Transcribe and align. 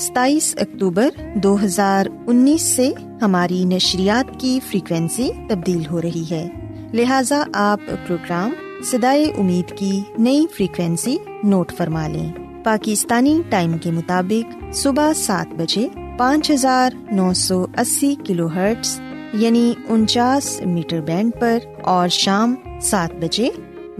ستائیس 0.00 0.54
اکتوبر 0.60 1.08
دو 1.34 1.56
ہزار 1.64 2.06
انیس 2.26 2.62
سے 2.62 2.92
ہماری 3.22 3.64
نشریات 3.64 4.40
کی 4.40 4.60
فریکوینسی 4.70 5.30
تبدیل 5.48 5.86
ہو 5.90 6.02
رہی 6.02 6.24
ہے۔ 6.30 6.48
لہذا 6.92 7.44
آپ 7.52 7.80
پروگرام 8.06 8.50
سدائے 8.84 9.24
امید 9.24 9.78
کی 9.78 10.00
نئی 10.18 10.46
فریکوینسی 10.56 11.16
نوٹ 11.42 11.72
فرما 11.72 12.08
لیں۔ 12.08 12.32
پاکستانی 12.64 13.42
ٹائم 13.48 13.78
کے 13.78 13.90
مطابق 13.90 14.74
صبح 14.74 15.12
سات 15.12 15.46
بجے 15.54 15.88
پانچ 16.18 16.50
ہزار 16.50 16.90
نو 17.12 17.32
سو 17.32 17.66
اسی 17.78 18.14
کلو 18.26 18.46
ہرٹس 18.46 19.00
یعنی 19.32 19.74
انچاس 19.88 20.60
میٹر 20.66 21.00
بینڈ 21.00 21.32
پر 21.40 21.58
اور 21.82 22.08
شام 22.08 22.54
سات 22.82 23.14
بجے 23.14 23.48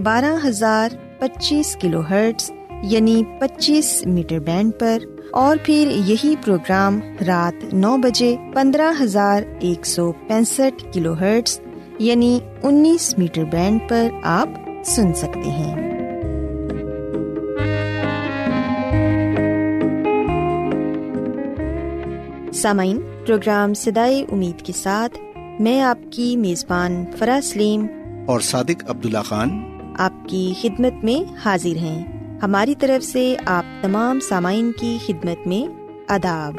بارہ 0.03 0.37
ہزار 0.45 0.89
پچیس 1.19 1.77
کلو 1.81 2.01
ہرٹس 2.01 2.51
یعنی 2.83 3.23
پچیس 3.41 4.07
میٹر 4.07 4.39
بینڈ 4.39 4.73
پر 4.79 4.99
اور 5.33 5.57
پھر 5.63 5.93
یہی 6.07 6.35
پروگرام 6.45 7.01
رات 7.27 7.75
نو 7.75 7.97
بجے 7.97 8.37
پندرہ 8.55 8.93
ہزار 9.03 9.43
ایک 9.61 9.87
سو 9.87 10.13
پینسٹھ 10.13 10.85
کلو 10.93 11.13
ہرٹس 11.13 11.61
یعنی 11.99 12.39
انیس 12.63 13.19
میٹر 13.19 13.45
بینڈ 13.45 13.81
پر 13.89 14.09
آپ 14.23 14.49
سن 14.85 15.15
سکتے 15.15 15.51
ہیں۔ 15.51 15.75
سامعین 22.53 23.01
پروگرام 23.27 23.75
سدائے 23.75 24.25
امید 24.33 24.63
کے 24.63 24.73
ساتھ 24.73 25.19
میں 25.61 25.81
آپ 25.81 25.99
کی 26.11 26.37
میزبان 26.37 27.05
فرا 27.19 27.39
سلیم 27.43 27.87
اور 28.27 28.41
صادق 28.41 28.91
عبداللہ 28.91 29.19
خان۔ 29.19 29.49
آپ 29.99 30.13
کی 30.29 30.53
خدمت 30.61 31.05
میں 31.05 31.33
حاضر 31.45 31.77
ہیں۔ 31.77 32.20
ہماری 32.43 32.75
طرف 32.75 33.05
سے 33.05 33.37
آپ 33.47 33.65
تمام 33.83 34.21
سامعین 34.21 34.73
کی 34.73 34.99
خدمت 35.07 35.47
میں 35.47 35.73
اداب 36.09 36.55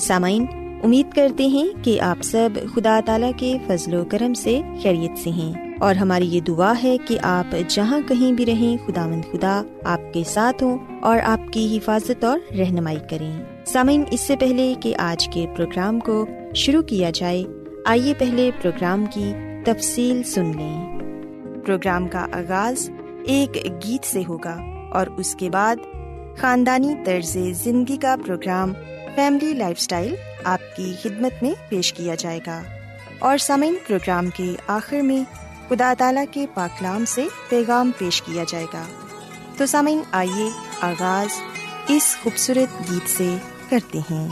سامعین، 0.00 0.46
امید 0.84 1.14
کرتے 1.14 1.46
ہیں 1.46 1.68
کہ 1.84 2.00
آپ 2.00 2.22
سب 2.22 2.50
خدا 2.74 3.00
تعالی 3.06 3.26
کے 3.36 3.58
فضل 3.66 3.94
و 3.94 4.04
کرم 4.04 4.34
سے 4.34 4.60
خیریت 4.82 5.18
سے 5.18 5.30
ہیں۔ 5.30 5.74
اور 5.80 5.94
ہماری 5.94 6.28
یہ 6.28 6.40
دعا 6.40 6.72
ہے 6.82 6.96
کہ 7.08 7.18
آپ 7.22 7.56
جہاں 7.68 8.00
کہیں 8.08 8.32
بھی 8.32 8.46
رہیں 8.46 8.76
خدا 8.86 9.06
مند 9.06 9.22
خدا 9.32 9.62
آپ 9.84 10.00
کے 10.14 10.22
ساتھ 10.26 10.62
ہوں 10.62 10.78
اور 11.02 11.18
آپ 11.24 11.52
کی 11.52 11.76
حفاظت 11.76 12.24
اور 12.24 12.40
رہنمائی 12.58 12.98
کریں۔ 13.10 13.32
سامعین، 13.66 14.02
اس 14.10 14.20
سے 14.20 14.36
پہلے 14.36 14.74
کہ 14.80 14.96
آج 14.96 15.28
کے 15.28 15.46
پروگرام 15.56 16.00
کو 16.00 16.26
شروع 16.54 16.82
کیا 16.82 17.10
جائے، 17.10 17.44
آئیے 17.84 18.14
پہلے 18.18 18.50
پروگرام 18.62 19.04
کی 19.14 19.32
تفصیل 19.64 20.22
سن 20.22 20.44
لیں۔ 20.44 20.98
پروگرام 21.66 22.08
کا 22.08 22.26
آغاز 22.32 22.90
ایک 23.26 23.56
گیت 23.84 24.06
سے 24.06 24.22
ہوگا۔ 24.28 24.75
اور 24.92 25.06
اس 25.06 25.34
کے 25.34 25.50
بعد 25.50 25.76
خاندانی 26.40 26.94
طرز 27.04 27.36
زندگی 27.52 27.96
کا 27.96 28.16
پروگرام 28.26 28.72
فیملی 29.14 29.52
لائف 29.52 29.76
اسٹائل 29.78 30.14
آپ 30.44 30.76
کی 30.76 30.92
خدمت 31.02 31.42
میں 31.42 31.52
پیش 31.68 31.92
کیا 31.92 32.14
جائے 32.14 32.40
گا 32.46 32.62
اور 33.18 33.38
سامعین 33.38 33.74
پروگرام 33.86 34.30
کے 34.30 34.54
آخر 34.66 35.00
میں 35.00 35.22
خدا 35.68 35.94
تعالی 35.98 36.20
کے 36.30 36.46
پاکلام 36.54 37.04
سے 37.04 37.26
پیغام 37.48 37.90
پیش 37.98 38.22
کیا 38.22 38.44
جائے 38.48 38.66
گا 38.72 38.84
تو 39.56 39.66
سامعین 39.66 40.00
آئیے 40.12 40.48
آغاز 40.80 41.40
اس 41.88 42.16
خوبصورت 42.22 42.90
گیت 42.90 43.10
سے 43.10 43.36
کرتے 43.68 43.98
ہیں 43.98 44.28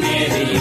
میری 0.00 0.54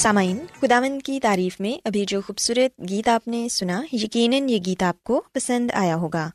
سامعین 0.00 0.38
خداون 0.60 0.98
کی 0.98 1.20
تعریف 1.20 1.60
میں 1.60 1.80
ابھی 1.84 2.04
جو 2.04 2.20
خوبصورت 2.20 2.88
گیت 2.88 3.08
آپ 3.08 3.28
نے 3.28 3.48
سنا، 3.48 3.82
یقیناً 3.92 4.48
یہ 4.48 4.58
گیت 4.66 4.82
آپ 4.82 5.04
کو 5.04 5.22
پسند 5.32 5.70
آیا 5.74 5.96
ہوگا۔ 5.96 6.30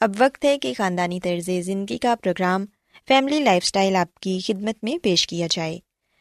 اب 0.00 0.14
وقت 0.18 0.44
ہے 0.44 0.58
کہ 0.58 0.72
خاندانی 0.78 1.20
طرز 1.20 1.50
زندگی 1.64 1.98
کا 1.98 2.14
پروگرام 2.22 2.64
فیملی 3.08 3.38
لائف 3.38 3.62
اسٹائل 3.64 3.96
آپ 3.96 4.20
کی 4.20 4.38
خدمت 4.46 4.84
میں 4.84 4.98
پیش 4.98 5.26
کیا 5.26 5.46
جائے۔ 5.50 5.78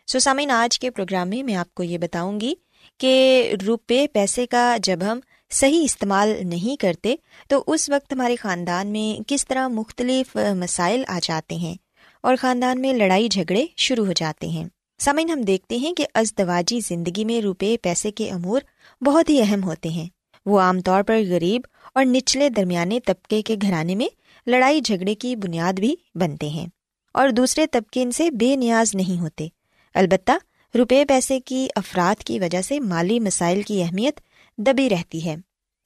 سو 0.07 0.19
سامعین، 0.19 0.51
آج 0.51 0.79
کے 0.79 0.91
پروگرام 0.91 1.29
میں 1.29 1.43
میں 1.43 1.55
آپ 1.55 1.73
کو 1.73 1.83
یہ 1.83 1.97
بتاؤں 1.97 2.41
گی 2.41 2.53
کہ 2.97 3.53
روپے، 3.67 4.07
پیسے 4.13 4.45
کا 4.45 4.77
جب 4.83 4.99
ہم 5.01 5.19
صحیح 5.49 5.83
استعمال 5.83 6.33
نہیں 6.41 6.81
کرتے، 6.81 7.15
تو 7.47 7.63
اس 7.67 7.89
وقت 7.89 8.13
ہمارے 8.13 8.35
خاندان 8.35 8.87
میں 8.87 9.23
کس 9.27 9.47
طرح 9.47 9.67
مختلف 9.67 10.35
مسائل 10.35 11.03
آ 11.07 11.19
جاتے 11.23 11.55
ہیں 11.55 11.75
اور 12.21 12.35
خاندان 12.39 12.81
میں 12.81 12.93
لڑائی 12.93 13.29
جھگڑے 13.29 13.65
شروع 13.77 14.05
ہو 14.05 14.11
جاتے 14.11 14.47
ہیں۔ 14.47 14.65
سامعین، 15.01 15.29
ہم 15.29 15.41
دیکھتے 15.41 15.77
ہیں 15.77 15.93
کہ 15.93 16.05
ازدواجی 16.13 16.79
زندگی 16.79 17.25
میں 17.25 17.41
روپے، 17.41 17.77
پیسے 17.81 18.11
کے 18.11 18.31
امور 18.31 18.61
بہت 19.03 19.29
ہی 19.29 19.41
اہم 19.41 19.63
ہوتے 19.63 19.89
ہیں۔ 19.89 20.09
وہ 20.45 20.59
عام 20.59 20.81
طور 20.81 21.03
پر 21.03 21.21
غریب 21.29 21.61
اور 21.95 22.05
نچلے 22.05 22.49
درمیانے 22.49 22.99
طبقے 22.99 23.41
کے 23.41 23.55
گھرانے 23.61 23.95
میں 23.95 24.07
لڑائی 24.47 24.81
جھگڑے 24.81 25.15
کی 25.15 25.35
بنیاد 25.35 25.73
بھی 25.73 25.95
بنتے 26.15 26.49
ہیں۔ 26.49 26.67
اور 27.13 27.29
دوسرے 27.29 27.67
طبقے 27.67 28.01
ان 28.01 28.11
سے 28.11 28.31
بے 28.31 28.55
نیاز 28.55 28.95
نہیں 28.95 29.21
ہوتے۔ 29.21 29.47
البتہ 29.93 30.31
روپے، 30.77 31.05
پیسے 31.05 31.39
کی 31.39 31.67
افراد 31.75 32.23
کی 32.23 32.39
وجہ 32.39 32.61
سے 32.61 32.79
مالی 32.79 33.19
مسائل 33.19 33.61
کی 33.61 33.83
اہمیت 33.83 34.19
دبی 34.57 34.89
رہتی 34.89 35.25
ہے۔ 35.25 35.35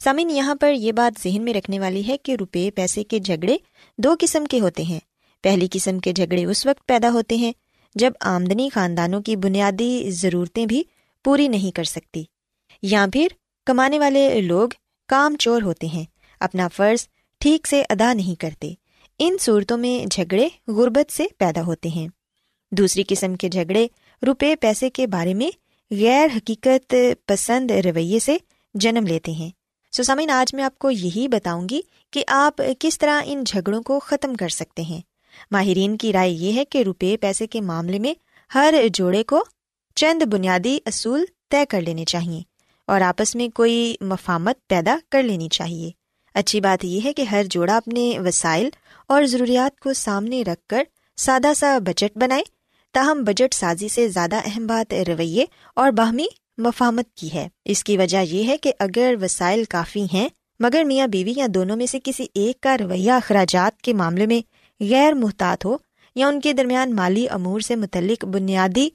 سامعین، 0.03 0.29
یہاں 0.29 0.55
پر 0.55 0.73
یہ 0.73 0.91
بات 0.91 1.23
ذہن 1.23 1.41
میں 1.41 1.53
رکھنے 1.53 1.79
والی 1.79 2.07
ہے 2.07 2.17
کہ 2.17 2.35
روپے، 2.39 2.69
پیسے 2.75 3.03
کے 3.03 3.19
جھگڑے 3.19 3.57
دو 3.97 4.15
قسم 4.19 4.45
کے 4.45 4.59
ہوتے 4.59 4.83
ہیں۔ 4.83 4.99
پہلی 5.43 5.67
قسم 5.71 5.99
کے 5.99 6.13
جھگڑے 6.13 6.45
اس 6.45 6.65
وقت 6.65 6.87
پیدا 6.87 7.09
ہوتے 7.09 7.35
ہیں 7.35 7.53
جب 7.95 8.11
آمدنی 8.19 8.69
خاندانوں 8.69 9.21
کی 9.21 9.35
بنیادی 9.35 10.09
ضرورتیں 10.11 10.65
بھی 10.65 10.83
پوری 11.25 11.47
نہیں 11.47 11.75
کر 11.75 11.83
سکتی، 11.83 12.23
یا 12.81 13.05
پھر 13.13 13.27
کمانے 13.65 13.99
والے 13.99 14.41
لوگ 14.41 14.69
کام 15.09 15.35
چور 15.35 15.61
ہوتے 15.61 15.87
ہیں، 15.87 16.03
اپنا 16.39 16.67
فرض 16.67 17.07
ٹھیک 17.41 17.67
سے 17.67 17.83
ادا 17.89 18.13
نہیں 18.13 18.39
کرتے، 18.39 18.73
ان 19.19 19.37
صورتوں 19.39 19.77
میں 19.77 20.05
جھگڑے 20.05 20.47
غربت 20.67 21.11
سے 21.11 21.25
پیدا 21.37 21.61
ہوتے 21.61 21.89
ہیں۔ 21.89 22.07
دوسری 22.71 23.03
قسم 23.07 23.35
کے 23.35 23.49
جھگڑے 23.49 23.87
روپے 24.27 24.55
پیسے 24.55 24.89
کے 24.89 25.07
بارے 25.07 25.33
میں 25.33 25.49
غیر 25.91 26.27
حقیقت 26.35 26.95
پسند 27.25 27.71
رویے 27.85 28.19
سے 28.19 28.37
جنم 28.73 29.07
لیتے 29.07 29.31
ہیں۔ 29.31 29.49
سو 29.91 30.13
آج 30.31 30.53
میں 30.55 30.63
آپ 30.63 30.77
کو 30.79 30.91
یہی 30.91 31.27
بتاؤں 31.27 31.69
گی 31.69 31.81
کہ 32.11 32.23
آپ 32.27 32.61
کس 32.79 32.97
طرح 32.97 33.21
ان 33.25 33.43
جھگڑوں 33.43 33.81
کو 33.83 33.99
ختم 33.99 34.35
کر 34.35 34.49
سکتے 34.49 34.81
ہیں۔ 34.81 35.01
ماہرین 35.51 35.97
کی 35.97 36.13
رائے 36.13 36.31
یہ 36.31 36.53
ہے 36.53 36.65
کہ 36.65 36.83
روپے 36.83 37.17
پیسے 37.17 37.47
کے 37.47 37.61
معاملے 37.61 37.99
میں 37.99 38.13
ہر 38.55 38.73
جوڑے 38.93 39.23
کو 39.23 39.43
چند 39.95 40.23
بنیادی 40.23 40.79
اصول 40.85 41.25
طے 41.49 41.65
کر 41.69 41.81
لینے 41.81 42.05
چاہیے 42.05 42.41
اور 42.87 43.01
آپس 43.01 43.35
میں 43.35 43.49
کوئی 43.49 43.95
مفامت 44.01 44.67
پیدا 44.67 44.97
کر 45.11 45.23
لینی 45.23 45.49
چاہیے۔ 45.49 45.91
اچھی 46.33 46.61
بات 46.61 46.85
یہ 46.85 46.99
ہے 47.03 47.13
کہ 47.13 47.21
ہر 47.21 47.43
جوڑا 47.49 47.77
اپنے 47.77 48.19
وسائل 48.19 48.69
اور 49.07 49.23
ضروریات 49.23 49.79
کو 49.79 49.93
سامنے 49.93 50.41
رکھ 50.41 50.67
کر 50.67 50.83
سادہ 51.17 51.53
سا 51.57 51.77
بجٹ 51.77 52.17
بنائے، 52.17 52.43
تاہم 52.91 53.23
بجٹ 53.23 53.53
سازی 53.53 53.87
سے 53.87 54.07
زیادہ 54.07 54.35
اہم 54.35 54.67
بات 54.67 54.93
رویے 55.07 55.45
اور 55.75 55.91
باہمی 55.91 56.25
مفامت 56.57 57.13
کی 57.15 57.33
ہے۔ 57.33 57.47
اس 57.65 57.83
کی 57.83 57.97
وجہ 57.97 58.17
یہ 58.17 58.47
ہے 58.47 58.57
کہ 58.57 58.73
اگر 58.79 59.15
وسائل 59.21 59.63
کافی 59.63 60.05
ہیں، 60.13 60.29
مگر 60.59 60.83
میاں 60.83 61.07
بیوی 61.07 61.33
یا 61.35 61.47
دونوں 61.53 61.75
میں 61.75 61.85
سے 61.85 61.99
کسی 62.03 62.25
ایک 62.33 62.61
کا 62.61 62.77
رویہ 62.77 63.11
اخراجات 63.11 63.81
کے 63.81 63.93
معاملے 63.93 64.25
میں 64.25 64.52
غیر 64.79 65.13
محتاط 65.13 65.65
ہو 65.65 65.77
یا 66.15 66.27
ان 66.27 66.41
کے 66.41 66.53
درمیان 66.53 66.95
مالی 66.95 67.29
امور 67.29 67.59
سے 67.59 67.75
متعلق 67.75 68.25
بنیادی 68.25 68.89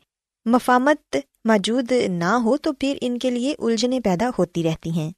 مفامت 0.44 1.16
موجود 1.44 1.92
نہ 2.08 2.24
ہو 2.24 2.56
تو 2.56 2.72
پھر 2.72 2.98
ان 3.00 3.18
کے 3.18 3.30
لیے 3.30 3.54
الجھنیں 3.58 4.00
پیدا 4.00 4.30
ہوتی 4.38 4.62
رہتی 4.62 4.90
ہیں۔ 4.90 5.10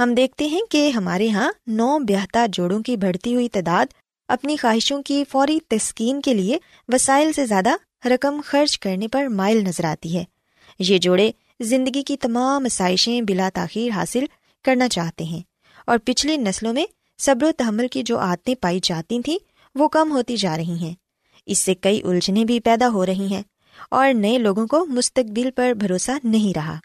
ہم 0.00 0.14
دیکھتے 0.14 0.46
ہیں 0.46 0.60
کہ 0.70 0.90
ہمارے 0.90 1.24
یہاں 1.24 1.52
نو 1.66 1.98
بیاہتا 1.98 2.46
جوڑوں 2.52 2.82
کی 2.82 2.96
بڑھتی 2.96 3.34
ہوئی 3.34 3.48
تعداد 3.48 3.86
اپنی 4.28 4.56
خواہشوں 4.56 5.02
کی 5.02 5.24
فوری 5.28 5.58
تسکین 5.68 6.20
کے 6.20 6.34
لیے 6.34 6.58
وسائل 6.88 7.32
سے 7.32 7.46
زیادہ 7.46 7.70
رقم 8.08 8.40
خرچ 8.44 8.78
کرنے 8.78 9.08
پر 9.08 9.26
مائل 9.26 9.64
نظر 9.64 9.84
آتی 9.84 10.16
ہے۔ 10.16 10.24
یہ 10.78 10.98
جوڑے 10.98 11.30
زندگی 11.60 12.02
کی 12.02 12.16
تمام 12.16 12.64
آسائشیں 12.64 13.20
بلا 13.20 13.48
تاخیر 13.54 13.90
حاصل 13.90 14.24
کرنا 14.64 14.88
چاہتے 14.88 15.24
ہیں 15.24 15.40
اور 15.86 15.98
پچھلی 16.04 16.36
نسلوں 16.36 16.72
میں 16.72 16.86
صبر 17.18 17.44
و 17.44 17.52
تحمل 17.52 17.88
کی 17.88 18.02
جو 18.02 18.18
عادتیں 18.18 18.54
پائی 18.54 18.80
جاتی 18.82 19.22
تھیں 19.22 19.38
وہ 19.74 19.88
کم 19.88 20.12
ہوتی 20.12 20.36
جا 20.36 20.56
رہی 20.56 20.76
ہیں۔ 20.80 20.94
اس 21.46 21.58
سے 21.58 21.74
کئی 21.74 22.00
الجھنیں 22.04 22.44
بھی 22.44 22.60
پیدا 22.60 22.88
ہو 22.88 23.06
رہی 23.06 23.26
ہیں 23.26 23.42
اور 23.90 24.12
نئے 24.12 24.38
لوگوں 24.38 24.66
کو 24.66 24.86
مستقبل 24.86 25.50
پر 25.50 25.72
بھروسہ 25.72 26.10
نہیں 26.24 26.58
رہا۔ 26.58 26.78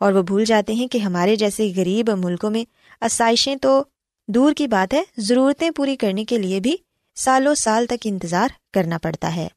اور 0.00 0.12
وہ 0.12 0.22
بھول 0.22 0.44
جاتے 0.44 0.72
ہیں 0.72 0.86
کہ 0.88 0.98
ہمارے 0.98 1.36
جیسے 1.36 1.72
غریب 1.76 2.10
ملکوں 2.10 2.50
میں 2.50 2.64
آسائشیں 3.00 3.56
تو 3.56 3.84
دور 4.28 4.52
کی 4.52 4.66
بات 4.66 4.94
ہے، 4.94 5.02
ضرورتیں 5.18 5.70
پوری 5.70 5.96
کرنے 5.96 6.24
کے 6.24 6.38
لیے 6.38 6.60
بھی 6.60 6.76
سالوں 7.14 7.54
سال 7.54 7.86
تک 7.86 7.94
انتظار 8.04 8.48
کرنا 8.72 8.98
پڑتا 8.98 9.36
ہے۔ 9.36 9.48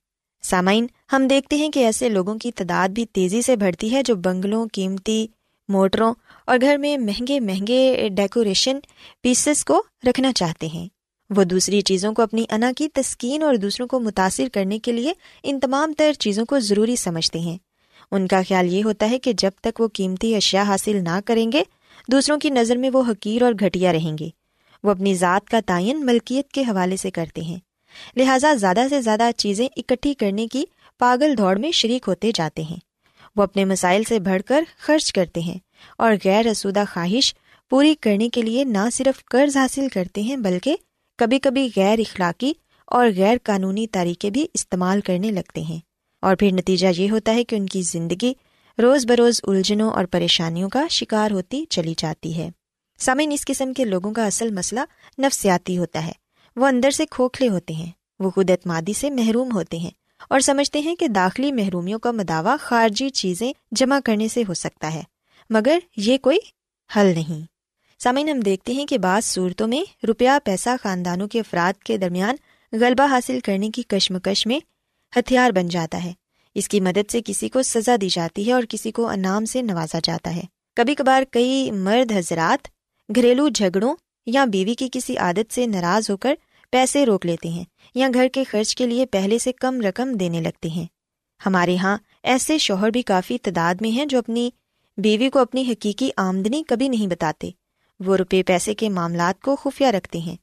سامعین، 0.42 0.88
ہم 1.14 1.28
دیکھتے 1.28 1.56
ہیں 1.56 1.70
کہ 1.70 1.86
ایسے 1.86 2.10
لوگوں 2.10 2.36
کی 2.36 2.52
تعداد 2.52 2.90
بھی 2.90 3.06
تیزی 3.06 3.42
سے 3.42 3.56
بڑھتی 3.56 3.92
ہے 3.92 4.04
جو 4.04 4.16
بنگلوں، 4.16 4.68
قیمتی 4.74 5.28
موٹروں 5.68 6.14
اور 6.46 6.58
گھر 6.62 6.78
میں 6.78 6.98
مہنگے 6.98 7.40
مہنگے 7.40 8.10
ڈیکوریشن 8.18 8.80
پیسز 9.22 9.66
کو 9.66 9.84
رکھنا 10.08 10.34
چاہتے 10.34 10.68
ہیں۔ 10.68 10.99
وہ 11.30 11.44
دوسری 11.44 11.82
چیزوں 11.82 12.14
کو 12.14 12.22
اپنی 12.22 12.46
انا 12.50 12.72
کی 12.78 12.88
تسکین 12.90 13.44
اور 13.44 13.56
دوسروں 13.56 13.88
کو 13.88 14.00
متاثر 14.00 14.48
کرنے 14.54 14.80
کے 14.80 14.92
لیے 14.92 15.14
ان 15.44 15.60
تمام 15.60 15.94
تر 15.98 16.14
چیزوں 16.14 16.46
کو 16.46 16.60
ضروری 16.60 16.96
سمجھتے 16.96 17.40
ہیں۔ 17.40 17.58
ان 18.12 18.28
کا 18.28 18.42
خیال 18.48 18.74
یہ 18.74 18.84
ہوتا 18.84 19.10
ہے 19.10 19.20
کہ 19.20 19.34
جب 19.34 19.52
تک 19.62 19.82
وہ 19.82 19.88
قیمتی 19.94 20.36
اشیاء 20.36 20.64
حاصل 20.64 21.04
نہ 21.04 21.20
کریں 21.26 21.52
گے، 21.52 21.64
دوسروں 22.12 22.40
کی 22.40 22.50
نظر 22.50 22.76
میں 22.76 22.90
وہ 22.94 23.04
حقیر 23.10 23.42
اور 23.42 23.54
گھٹیا 23.54 23.94
رہیں 23.94 24.18
گے۔ 24.18 24.30
وہ 24.84 24.92
اپنی 24.92 25.16
ذات 25.16 25.50
کا 25.50 25.60
تعین 25.66 26.06
ملکیت 26.06 26.48
کے 26.48 26.62
حوالے 26.62 26.98
سے 26.98 27.12
کرتے 27.12 27.42
ہیں۔ 27.42 27.60
لہٰذا 28.16 28.54
زیادہ 28.54 28.82
سے 28.90 29.02
زیادہ 29.02 29.30
چیزیں 29.38 29.68
اکٹھی 29.78 30.14
کرنے 30.14 30.48
کی 30.48 30.64
پاگل 31.00 31.38
دوڑ 31.38 31.58
میں 31.58 31.72
شریک 31.72 32.04
ہوتے 32.08 32.32
جاتے 32.36 32.62
ہیں۔ 32.62 32.78
وہ 33.36 33.44
اپنے 33.44 33.66
مسائل 33.66 34.04
سے 34.04 34.20
بڑھ 34.20 34.42
کر 34.46 34.64
خرچ 34.80 35.14
کرتے 35.14 35.40
ہیں 35.40 35.58
اور 35.98 36.14
غیر 36.26 36.46
رسودہ 36.46 36.84
خواہش 36.94 37.36
پوری 37.70 37.96
کرنے 38.02 38.30
کے 38.30 38.42
لیے 38.42 38.64
نہ 38.64 38.90
صرف 38.94 39.26
قرض 39.26 39.58
حاصل 39.58 39.88
کرتے 39.88 40.22
ہیں 40.22 40.38
بلکہ 40.38 40.76
کبھی 41.20 41.40
کبھی 41.40 41.70
غیر 41.76 42.00
اخلاقی 42.00 42.54
اور 42.86 43.08
غیر 43.18 43.38
قانونی 43.44 43.88
طریقے 43.88 44.30
بھی 44.30 44.48
استعمال 44.54 45.02
کرنے 45.02 45.32
لگتے 45.32 45.62
ہیں۔ 45.62 45.80
اور 46.22 46.36
پھر 46.36 46.52
نتیجہ 46.52 46.88
یہ 46.98 47.12
ہوتا 47.12 47.34
ہے 47.34 47.44
کہ 47.44 47.56
ان 47.56 47.66
کی 47.66 47.82
زندگی 47.82 48.34
روز 48.82 49.06
بروز 49.06 49.42
الجھنوں 49.44 49.92
اور 49.92 50.06
پریشانیوں 50.06 50.70
کا 50.70 50.88
شکار 50.90 51.32
ہوتی 51.32 51.66
چلی 51.70 51.94
جاتی 51.98 52.38
ہے۔ 52.38 52.50
سامعین، 53.00 53.32
اس 53.32 53.46
قسم 53.46 53.74
کے 53.74 53.86
لوگوں 53.86 54.14
کا 54.14 54.26
اصل 54.26 54.52
مسئلہ 54.52 54.80
نفسیاتی 55.22 55.78
ہوتا 55.78 56.06
ہے۔ 56.06 56.12
وہ 56.56 56.68
اندر 56.68 56.92
سے 56.92 57.06
کھوکھلے 57.06 57.50
ہوتے 57.50 57.74
ہیں، 57.74 57.92
وہ 58.20 58.30
خود 58.30 58.50
اعتمادی 58.50 58.94
سے 58.94 59.10
محروم 59.10 59.56
ہوتے 59.56 59.78
ہیں 59.78 59.92
اور 60.30 60.40
سمجھتے 60.40 60.80
ہیں 60.80 60.96
کہ 60.96 61.08
داخلی 61.08 61.52
محرومیوں 61.52 62.00
کا 62.00 62.12
مداوع 62.12 62.56
خارجی 62.60 63.10
چیزیں 63.10 63.54
جمع 63.72 64.00
کرنے 64.06 64.28
سے 64.28 64.44
ہو 64.48 64.54
سکتا 64.54 64.94
ہے، 64.94 65.04
مگر 65.50 65.80
یہ 65.98 66.18
کوئی 66.18 66.38
حل 66.96 67.06
نہیں۔ 67.06 67.59
سامعین، 68.04 68.30
ہم 68.30 68.40
دیکھتے 68.40 68.74
ہیں 68.74 68.86
کہ 68.86 68.98
بعض 68.98 69.26
صورتوں 69.26 69.68
میں 69.68 70.06
روپیہ 70.08 70.30
پیسہ 70.44 70.70
خاندانوں 70.84 71.28
کے 71.28 71.40
افراد 71.40 71.84
کے 71.84 71.98
درمیان 71.98 72.36
غلبہ 72.72 73.06
حاصل 73.06 73.40
کرنے 73.40 73.70
کی 73.70 73.82
کشمکش 73.82 74.48
میں 74.48 74.60
ہتھیار 75.20 75.52
بن 75.52 75.68
جاتا 75.68 76.04
ہے۔ 76.04 76.14
اس 76.56 76.68
کی 76.68 76.80
مدد 76.80 77.12
سے 77.12 77.22
کسی 77.26 77.50
کو 77.50 77.64
سزا 77.64 77.96
دی 78.02 78.10
جاتی 78.10 78.48
ہے 78.48 78.54
اور 78.54 78.64
کسی 78.70 78.92
کو 78.92 79.08
انعام 79.08 79.46
سے 79.46 79.62
نوازا 79.62 80.00
جاتا 80.04 80.36
ہے۔ 80.36 80.42
کبھی 80.76 80.96
کبھار 80.96 81.24
کئی 81.32 81.72
مرد 81.72 82.12
حضرات 82.12 82.68
گھریلو 83.16 83.50
جھگڑوں 83.50 83.96
یا 84.26 84.46
بیوی 84.46 84.74
کی 84.74 84.90
کسی 84.92 85.18
عادت 85.18 85.54
سے 85.54 85.66
ناراض 85.66 86.10
ہو 86.10 86.18
کر 86.18 86.36
پیسے 86.72 87.06
روک 87.06 87.26
لیتے 87.26 87.50
ہیں 87.50 87.64
یا 87.96 88.10
گھر 88.14 88.28
کے 88.34 88.44
خرچ 88.44 88.76
کے 88.76 88.88
لیے 88.88 89.06
پہلے 89.06 89.40
سے 89.40 89.52
کم 89.52 89.82
رقم 89.82 90.12
دینے 90.12 90.42
لگتے 90.42 90.70
ہیں۔ 90.70 90.86
ہمارے 91.46 91.74
یہاں 91.74 91.98
ایسے 92.24 92.58
شوہر 92.58 92.90
بھی 92.90 93.02
کافی 93.02 93.38
تعداد 93.38 93.76
میں 93.82 93.90
ہیں 93.90 94.06
جو 94.06 94.18
اپنی 94.18 94.50
بیوی 94.98 95.30
کو 95.30 95.40
اپنی 95.40 95.72
حقیقی 95.72 96.10
آمدنی 96.18 96.64
کبھی 96.68 96.88
نہیں 96.88 97.08
بتاتے۔ 97.08 97.50
وہ 98.00 98.18
روپے 98.18 98.44
پیسے 98.44 98.74
کے 98.74 98.90
معاملات 98.90 99.42
کو 99.42 99.56
خفیہ 99.56 99.88
رکھتے 99.88 100.20
ہیں 100.20 100.36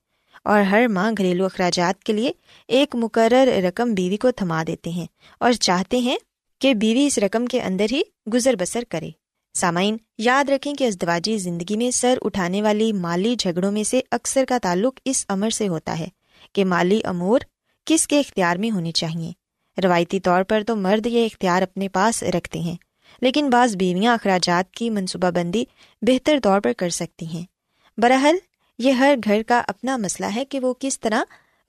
اور 0.45 0.61
ہر 0.61 0.87
ماہ 0.87 1.11
گھریلو 1.19 1.45
اخراجات 1.45 2.05
کے 2.05 2.13
لیے 2.13 2.33
ایک 2.69 2.97
مقرر 2.97 3.63
رقم 3.63 3.95
بیوی 3.95 4.17
کو 4.17 4.31
تھما 4.31 4.63
دیتے 4.67 4.91
ہیں 4.91 5.07
اور 5.41 5.53
چاہتے 5.53 5.99
ہیں 5.99 6.17
کہ 6.61 6.75
بیوی 6.75 7.07
اس 7.07 7.19
رقم 7.19 7.47
کے 7.47 7.63
اندر 7.63 7.87
ہی 7.93 8.03
گزر 8.35 8.57
بسر 8.57 8.85
کرے۔ 8.89 9.11
سامعین، 9.55 9.97
یاد 10.19 10.49
رکھیں 10.49 10.75
کہ 10.75 10.85
ازدواجی 10.85 11.39
زندگی 11.39 11.77
میں 11.77 11.91
سر 11.91 12.19
اٹھانے 12.23 12.63
والی 12.63 12.93
مالی 12.93 13.37
جھگڑوں 13.37 13.73
میں 13.73 13.85
سے 13.85 14.01
اکثر 14.11 14.45
کا 14.49 14.59
تعلق 14.63 15.01
اس 15.05 15.25
امر 15.29 15.51
سے 15.51 15.69
ہوتا 15.69 15.99
ہے 15.99 16.09
کہ 16.53 16.65
مالی 16.65 17.01
امور 17.05 17.41
کس 17.85 18.07
کے 18.07 18.21
اختیار 18.21 18.57
میں 18.57 18.71
ہونی 18.71 18.93
چاہیے 18.93 19.33
روایتی 19.83 20.21
طور 20.21 20.43
پر 20.43 20.63
تو 20.67 20.77
مرد 20.77 21.07
یہ 21.07 21.25
اختیار 21.25 21.63
اپنے 21.63 21.89
پاس 21.89 22.23
رکھتے 22.23 22.59
ہیں۔ 22.59 22.77
لیکن 23.20 23.50
بعض 23.50 23.76
بیویاں 23.76 24.14
اخراجات 24.14 24.75
کی 24.75 24.90
منصوبہ 24.90 25.30
بندی 25.30 25.64
بہتر 26.02 26.38
طور 26.42 26.61
پر 26.61 26.73
کر 26.73 26.88
سکتی 26.88 27.26
ہیں۔ 27.26 27.44
برحل 27.99 28.37
یہ 28.78 28.90
ہر 28.90 29.14
گھر 29.25 29.42
کا 29.46 29.62
اپنا 29.68 29.96
مسئلہ 29.96 30.28
ہے 30.35 30.44
کہ 30.44 30.61
وہ 30.61 30.75
کس 30.78 31.00
طرح 31.00 31.23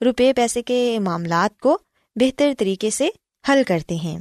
روپے، 0.04 0.32
پیسے 0.32 0.62
کے 0.62 0.98
معاملات 1.02 1.60
کو 1.60 1.78
بہتر 2.16 2.52
طریقے 2.58 2.90
سے 2.90 3.08
حل 3.48 3.62
کرتے 3.66 3.94
ہیں۔ 3.94 4.18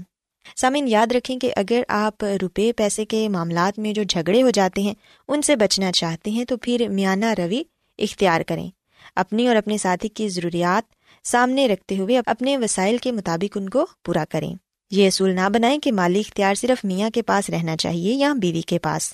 سامعین، 0.55 0.87
یاد 0.87 1.11
رکھیں 1.11 1.39
کہ 1.39 1.53
اگر 1.55 1.81
آپ 1.87 2.23
روپے، 2.41 2.71
پیسے 2.73 3.05
کے 3.05 3.29
معاملات 3.29 3.79
میں 3.79 3.93
جو 3.93 4.03
جھگڑے 4.03 4.43
ہو 4.43 4.49
جاتے 4.49 4.81
ہیں، 4.81 4.93
ان 5.27 5.41
سے 5.41 5.55
بچنا 5.55 5.91
چاہتے 5.91 6.31
ہیں 6.31 6.45
تو 6.45 6.57
پھر 6.57 6.87
میانہ 6.89 7.25
روی 7.37 7.63
اختیار 7.97 8.41
کریں۔ 8.41 8.69
اپنی 9.15 9.47
اور 9.47 9.55
اپنے 9.55 9.77
ساتھی 9.77 10.09
کی 10.09 10.29
ضروریات 10.29 10.95
سامنے 11.27 11.67
رکھتے 11.67 11.97
ہوئے 11.97 12.21
اپنے 12.25 12.57
وسائل 12.57 12.97
کے 12.97 13.11
مطابق 13.11 13.57
ان 13.57 13.69
کو 13.69 13.85
پورا 14.05 14.25
کریں۔ 14.29 14.55
یہ 14.91 15.07
اصول 15.07 15.35
نہ 15.35 15.49
بنائیں 15.49 15.79
کہ 15.79 15.91
مالی 15.91 16.19
اختیار 16.19 16.55
صرف 16.55 16.85
میاں 16.85 17.09
کے 17.09 17.21
پاس 17.21 17.49
رہنا 17.49 17.77
چاہیے 17.77 18.13
یا 18.13 18.33
بیوی 18.33 18.61
کے 18.61 18.79
پاس۔ 18.79 19.13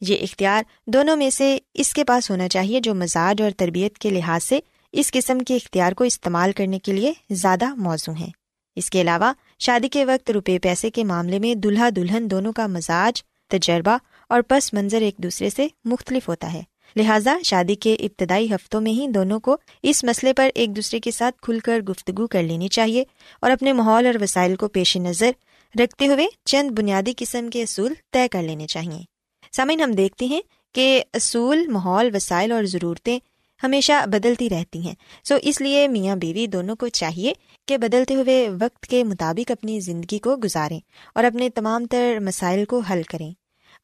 یہ 0.00 0.16
اختیار 0.20 0.62
دونوں 0.86 1.16
میں 1.16 1.30
سے 1.30 1.58
اس 1.74 1.92
کے 1.92 2.04
پاس 2.04 2.30
ہونا 2.30 2.48
چاہیے 2.48 2.80
جو 2.80 2.94
مزاج 2.94 3.42
اور 3.42 3.50
تربیت 3.56 3.98
کے 3.98 4.10
لحاظ 4.10 4.44
سے 4.44 4.60
اس 4.92 5.12
قسم 5.12 5.38
کے 5.38 5.56
اختیار 5.56 5.92
کو 5.92 6.04
استعمال 6.04 6.52
کرنے 6.52 6.78
کے 6.78 6.92
لیے 6.92 7.12
زیادہ 7.30 7.74
موزوں 7.74 8.14
ہیں۔ 8.14 8.30
اس 8.76 8.90
کے 8.90 9.00
علاوہ، 9.00 9.32
شادی 9.58 9.88
کے 9.88 10.04
وقت 10.04 10.30
روپے، 10.30 10.58
پیسے 10.58 10.90
کے 10.90 11.04
معاملے 11.04 11.38
میں 11.38 11.54
دلہا 11.54 11.88
دلہن 11.96 12.30
دونوں 12.30 12.52
کا 12.52 12.66
مزاج، 12.66 13.22
تجربہ 13.48 13.98
اور 14.28 14.40
پس 14.48 14.74
منظر 14.74 15.00
ایک 15.00 15.16
دوسرے 15.16 15.50
سے 15.50 15.66
مختلف 15.84 16.28
ہوتا 16.28 16.52
ہے۔ 16.52 16.62
لہٰذا 16.96 17.38
شادی 17.44 17.74
کے 17.74 17.94
ابتدائی 17.94 18.54
ہفتوں 18.54 18.80
میں 18.80 18.92
ہی 18.92 19.08
دونوں 19.08 19.40
کو 19.40 19.56
اس 19.82 20.04
مسئلے 20.04 20.32
پر 20.32 20.50
ایک 20.54 20.76
دوسرے 20.76 21.00
کے 21.00 21.10
ساتھ 21.10 21.42
کھل 21.42 21.58
کر 21.58 21.80
گفتگو 21.80 22.26
کر 22.26 22.42
لینی 22.42 22.68
چاہیے 22.68 23.04
اور 23.40 23.50
اپنے 23.50 23.72
ماحول 23.72 24.06
اور 24.06 24.14
وسائل 24.20 24.56
کو 24.56 24.68
پیش 24.68 24.96
نظر 24.96 25.30
رکھتے 25.80 26.06
ہوئے 26.06 26.26
چند 26.44 26.70
بنیادی 26.70 27.12
قسم 27.16 27.50
کے 27.50 27.62
اصول 27.62 27.94
طے 28.12 28.28
کر 28.28 28.42
لینے 28.42 28.66
چاہیے۔ 28.66 29.00
سامعین، 29.52 29.80
ہم 29.80 29.92
دیکھتے 29.92 30.26
ہیں 30.26 30.40
کہ 30.74 31.02
اصول، 31.14 31.66
ماحول، 31.66 32.10
وسائل 32.14 32.52
اور 32.52 32.64
ضرورتیں 32.64 33.18
ہمیشہ 33.62 34.06
بدلتی 34.06 34.50
رہتی 34.50 34.80
ہیں۔ 34.80 34.94
سو 35.24 35.34
اس 35.42 35.60
لیے 35.60 35.88
میاں 35.88 36.16
بیوی 36.16 36.46
دونوں 36.46 36.76
کو 36.76 36.88
چاہیے 36.88 37.32
کہ 37.68 37.78
بدلتے 37.78 38.14
ہوئے 38.14 38.48
وقت 38.60 38.86
کے 38.86 39.04
مطابق 39.04 39.50
اپنی 39.50 39.80
زندگی 39.80 40.18
کو 40.18 40.36
گزاریں 40.36 40.80
اور 41.14 41.24
اپنے 41.24 41.50
تمام 41.50 41.86
تر 41.86 42.18
مسائل 42.20 42.64
کو 42.64 42.78
حل 42.78 43.02
کریں۔ 43.02 43.32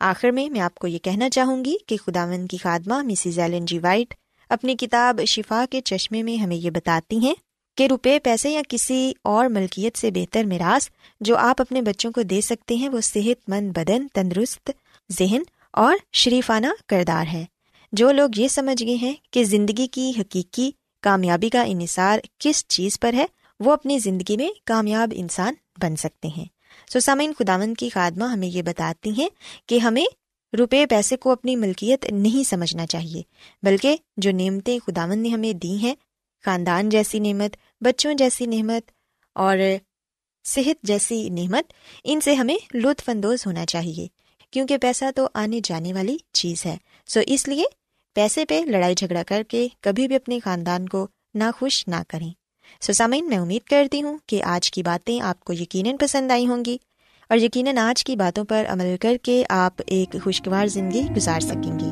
آخر 0.00 0.30
میں 0.30 0.50
میں 0.50 0.60
آپ 0.60 0.74
کو 0.74 0.86
یہ 0.86 0.98
کہنا 0.98 1.30
چاہوں 1.30 1.64
گی 1.64 1.76
کہ 1.86 1.96
خداون 1.96 2.46
کی 2.46 2.56
خادمہ 2.56 3.02
مسز 3.02 3.38
ایلن 3.38 3.64
جی 3.64 3.78
وائٹ 3.78 4.14
اپنی 4.48 4.76
کتاب 4.76 5.20
شفا 5.26 5.64
کے 5.70 5.80
چشمے 5.80 6.22
میں 6.22 6.36
ہمیں 6.36 6.56
یہ 6.56 6.70
بتاتی 6.70 7.18
ہیں 7.18 7.34
کہ 7.76 7.86
روپے، 7.86 8.18
پیسے 8.18 8.50
یا 8.50 8.62
کسی 8.68 9.12
اور 9.22 9.46
ملکیت 9.46 9.98
سے 9.98 10.10
بہتر 10.10 10.44
میراث 10.44 10.88
جو 11.20 11.36
آپ 11.36 11.60
اپنے 11.60 11.82
بچوں 11.82 12.12
کو 12.12 12.22
دے 12.22 12.40
سکتے 12.40 12.74
ہیں، 12.74 12.88
وہ 12.88 13.00
صحت 13.00 13.48
مند 13.48 13.72
بدن، 13.72 14.06
تندرست 14.14 14.70
ذہن 15.12 15.42
اور 15.72 15.94
شریفانہ 16.12 16.66
کردار 16.86 17.26
ہے۔ 17.32 17.44
جو 17.92 18.12
لوگ 18.12 18.28
یہ 18.36 18.48
سمجھ 18.48 18.84
گئے 18.84 18.94
ہیں 18.94 19.14
کہ 19.30 19.44
زندگی 19.44 19.86
کی 19.86 20.12
حقیقی 20.18 20.70
کامیابی 21.02 21.48
کا 21.48 21.62
انحصار 21.62 22.18
کس 22.38 22.66
چیز 22.68 23.00
پر 23.00 23.12
ہے، 23.12 23.26
وہ 23.60 23.72
اپنی 23.72 23.98
زندگی 23.98 24.36
میں 24.36 24.48
کامیاب 24.64 25.12
انسان 25.16 25.54
بن 25.82 25.96
سکتے 25.96 26.28
ہیں۔ 26.28 26.57
سو 26.92 27.00
سامعین 27.00 27.32
خداون 27.38 27.74
کی 27.74 27.88
خادمہ 27.88 28.24
ہمیں 28.24 28.48
یہ 28.48 28.62
بتاتی 28.62 29.10
ہیں 29.10 29.28
کہ 29.66 29.78
ہمیں 29.78 30.06
روپے 30.58 30.86
پیسے 30.86 31.16
کو 31.16 31.30
اپنی 31.30 31.56
ملکیت 31.56 32.12
نہیں 32.12 32.48
سمجھنا 32.48 32.86
چاہیے، 32.86 33.22
بلکہ 33.62 33.96
جو 34.16 34.30
نعمتیں 34.30 34.78
خداون 34.86 35.18
نے 35.18 35.28
ہمیں 35.28 35.52
دی 35.52 35.76
ہیں، 35.76 35.94
خاندان 36.44 36.88
جیسی 36.88 37.18
نعمت، 37.18 37.56
بچوں 37.80 38.14
جیسی 38.14 38.46
نعمت 38.46 38.90
اور 39.34 39.58
صحت 40.44 40.82
جیسی 40.82 41.28
نعمت، 41.28 41.72
ان 42.04 42.20
سے 42.20 42.34
ہمیں 42.34 42.76
لطف 42.76 43.08
اندوز 43.08 43.46
ہونا 43.46 43.66
چاہیے، 43.66 44.06
کیونکہ 44.50 44.78
پیسہ 44.78 45.04
تو 45.16 45.28
آنے 45.34 45.60
جانے 45.64 45.92
والی 45.92 46.16
چیز 46.32 46.66
ہے۔ 46.66 46.76
سو 47.06 47.20
اس 47.26 47.48
لیے 47.48 47.64
پیسے 48.14 48.44
پہ 48.44 48.60
لڑائی 48.66 48.94
جھگڑا 48.94 49.22
کر 49.22 49.42
کے 49.48 49.68
کبھی 49.80 50.08
بھی 50.08 50.16
اپنے 50.16 50.40
خاندان 50.40 50.88
کو 50.88 51.06
ناخوش 51.34 51.88
نہ 51.88 52.02
کریں۔ 52.08 52.30
سو 52.80 52.92
سامعین 52.92 53.28
میں 53.28 53.38
امید 53.38 53.68
کرتی 53.68 54.02
ہوں 54.02 54.18
کہ 54.26 54.42
آج 54.42 54.70
کی 54.70 54.82
باتیں 54.82 55.20
آپ 55.20 55.44
کو 55.44 55.52
یقیناً 55.52 55.96
پسند 56.00 56.30
آئی 56.30 56.46
ہوں 56.46 56.64
گی 56.64 56.76
اور 57.30 57.38
یقیناً 57.38 57.78
آج 57.78 58.04
کی 58.04 58.16
باتوں 58.16 58.44
پر 58.44 58.64
عمل 58.68 58.96
کر 59.00 59.16
کے 59.22 59.44
آپ 59.48 59.82
ایک 59.86 60.16
خوشگوار 60.24 60.66
زندگی 60.66 61.02
گزار 61.16 61.40
سکیں 61.40 61.78
گی۔ 61.78 61.90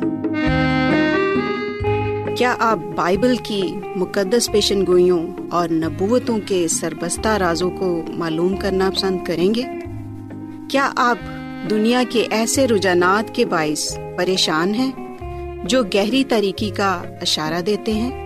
کیا 2.37 2.57
آپ 2.59 2.79
بائبل 2.97 3.37
کی 3.37 3.63
مقدس 3.97 4.53
پیشن 4.53 4.87
گوئیوں 4.87 5.27
اور 5.51 5.69
نبوتوں 5.69 6.39
کے 6.47 6.69
سربستہ 6.69 7.29
رازوں 7.29 7.71
کو 7.71 8.03
معلوم 8.09 8.57
کرنا 8.57 8.91
پسند 8.97 9.25
کریں 9.25 9.55
گے؟ 9.55 9.63
کیا 10.71 10.93
آپ 10.97 11.19
دنیا 11.71 12.03
کے 12.11 12.27
ایسے 12.31 12.69
رجحانات 12.69 13.35
کے 13.35 13.45
باعث 13.45 13.99
پریشان 14.17 14.75
ہیں 14.75 14.93
جو 15.65 15.83
گہری 15.85 16.25
طریقے 16.25 16.71
کا 16.71 17.03
اشارہ 17.21 17.61
دیتے 17.61 17.93
ہیں؟ 17.93 18.26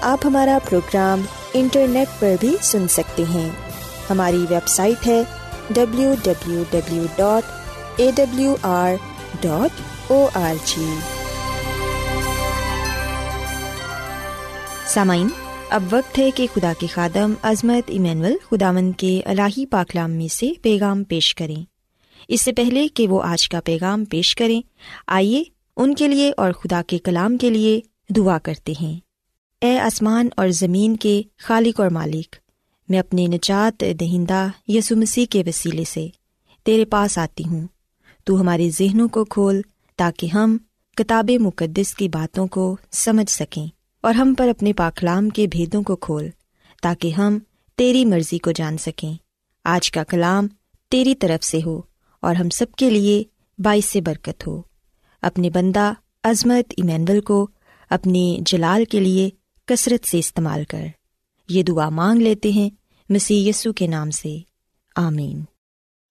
آپ 0.00 0.18
ہمارا 0.24 0.58
پروگرام 0.70 1.22
انٹرنیٹ 1.54 2.08
پر 2.18 2.34
بھی 2.40 2.56
سن 2.62 2.88
سکتے 2.88 3.24
ہیں۔ 3.34 3.50
ہماری 4.10 4.36
ویب 4.36 4.68
سائٹ 4.68 5.06
ہے 5.06 5.22
W 5.70 6.14
W 6.22 6.62
W 6.70 7.02
dot 7.16 7.50
A 7.96 8.10
W 8.14 8.56
R 8.62 8.92
dot 9.40 9.80
O 10.12 10.28
R 10.34 10.54
G 10.64 10.94
سامعین، 14.86 15.28
اب 15.70 15.82
وقت 15.90 16.18
ہے 16.18 16.30
کہ 16.30 16.46
خدا 16.54 16.72
کے 16.78 16.86
خادم 16.86 17.32
عظمت 17.42 17.90
ایمینول 17.90 18.36
خداون 18.50 18.92
کے 18.92 19.20
الہی 19.24 19.66
پاکلام 19.66 20.10
میں 20.10 20.28
سے 20.28 20.50
پیغام 20.62 21.04
پیش 21.04 21.34
کریں۔ 21.34 21.64
اس 22.28 22.40
سے 22.40 22.52
پہلے 22.52 22.88
کہ 22.88 23.08
وہ 23.08 23.22
آج 23.22 23.48
کا 23.48 23.60
پیغام 23.64 24.04
پیش 24.04 24.34
کریں، 24.34 24.62
آئیے 25.06 25.44
ان 25.76 25.94
کے 25.94 26.08
لیے 26.08 26.32
اور 26.36 26.52
خدا 26.52 26.82
کے 26.86 26.98
کلام 26.98 27.36
کے 27.36 27.50
لیے 27.50 27.80
دعا 28.08 28.38
کرتے 28.38 28.72
ہیں۔ 28.80 29.05
اے 29.60 29.78
آسمان 29.78 30.28
اور 30.36 30.48
زمین 30.48 30.96
کے 30.96 31.22
خالق 31.38 31.80
اور 31.80 31.90
مالک، 31.90 32.36
میں 32.88 32.98
اپنے 32.98 33.26
نجات 33.26 33.84
دہندہ 34.00 34.48
یسو 34.68 34.96
مسیح 34.96 35.26
کے 35.30 35.42
وسیلے 35.46 35.84
سے 35.84 36.08
تیرے 36.64 36.84
پاس 36.84 37.18
آتی 37.18 37.44
ہوں۔ 37.44 37.66
تو 38.24 38.40
ہمارے 38.40 38.70
ذہنوں 38.70 39.08
کو 39.08 39.24
کھول 39.24 39.60
تاکہ 39.96 40.26
ہم 40.26 40.56
کتاب 40.96 41.30
مقدس 41.40 41.94
کی 41.94 42.08
باتوں 42.08 42.46
کو 42.46 42.76
سمجھ 42.92 43.30
سکیں 43.30 43.66
اور 44.00 44.14
ہم 44.14 44.34
پر 44.38 44.48
اپنے 44.48 44.72
پاکلام 44.72 45.28
کے 45.28 45.46
بھیدوں 45.46 45.82
کو 45.82 45.96
کھول 45.96 46.28
تاکہ 46.82 47.10
ہم 47.10 47.38
تیری 47.76 48.04
مرضی 48.04 48.38
کو 48.38 48.50
جان 48.50 48.78
سکیں۔ 48.78 49.12
آج 49.64 49.90
کا 49.90 50.04
کلام 50.04 50.46
تیری 50.90 51.14
طرف 51.14 51.44
سے 51.44 51.60
ہو 51.66 51.80
اور 52.22 52.34
ہم 52.34 52.48
سب 52.48 52.66
کے 52.72 52.90
لیے 52.90 53.24
باعث 53.58 53.84
سے 53.84 54.00
برکت 54.00 54.46
ہو۔ 54.46 54.62
اپنے 55.22 55.50
بندہ 55.50 55.92
عظمت 56.24 56.74
ایمینول 56.76 57.20
کو 57.20 57.46
اپنے 57.90 58.38
جلال 58.40 58.84
کے 58.84 59.00
لیے 59.00 59.30
کثرت 59.66 60.06
سے 60.06 60.18
استعمال 60.18 60.64
کر۔ 60.64 60.86
یہ 61.48 61.62
دعا 61.62 61.88
مانگ 61.88 62.20
لیتے 62.20 62.50
ہیں 62.52 62.70
مسی 63.08 63.48
یسو 63.48 63.72
کے 63.72 63.86
نام 63.86 64.10
سے۔ 64.10 64.38
آمین۔ 64.96 65.44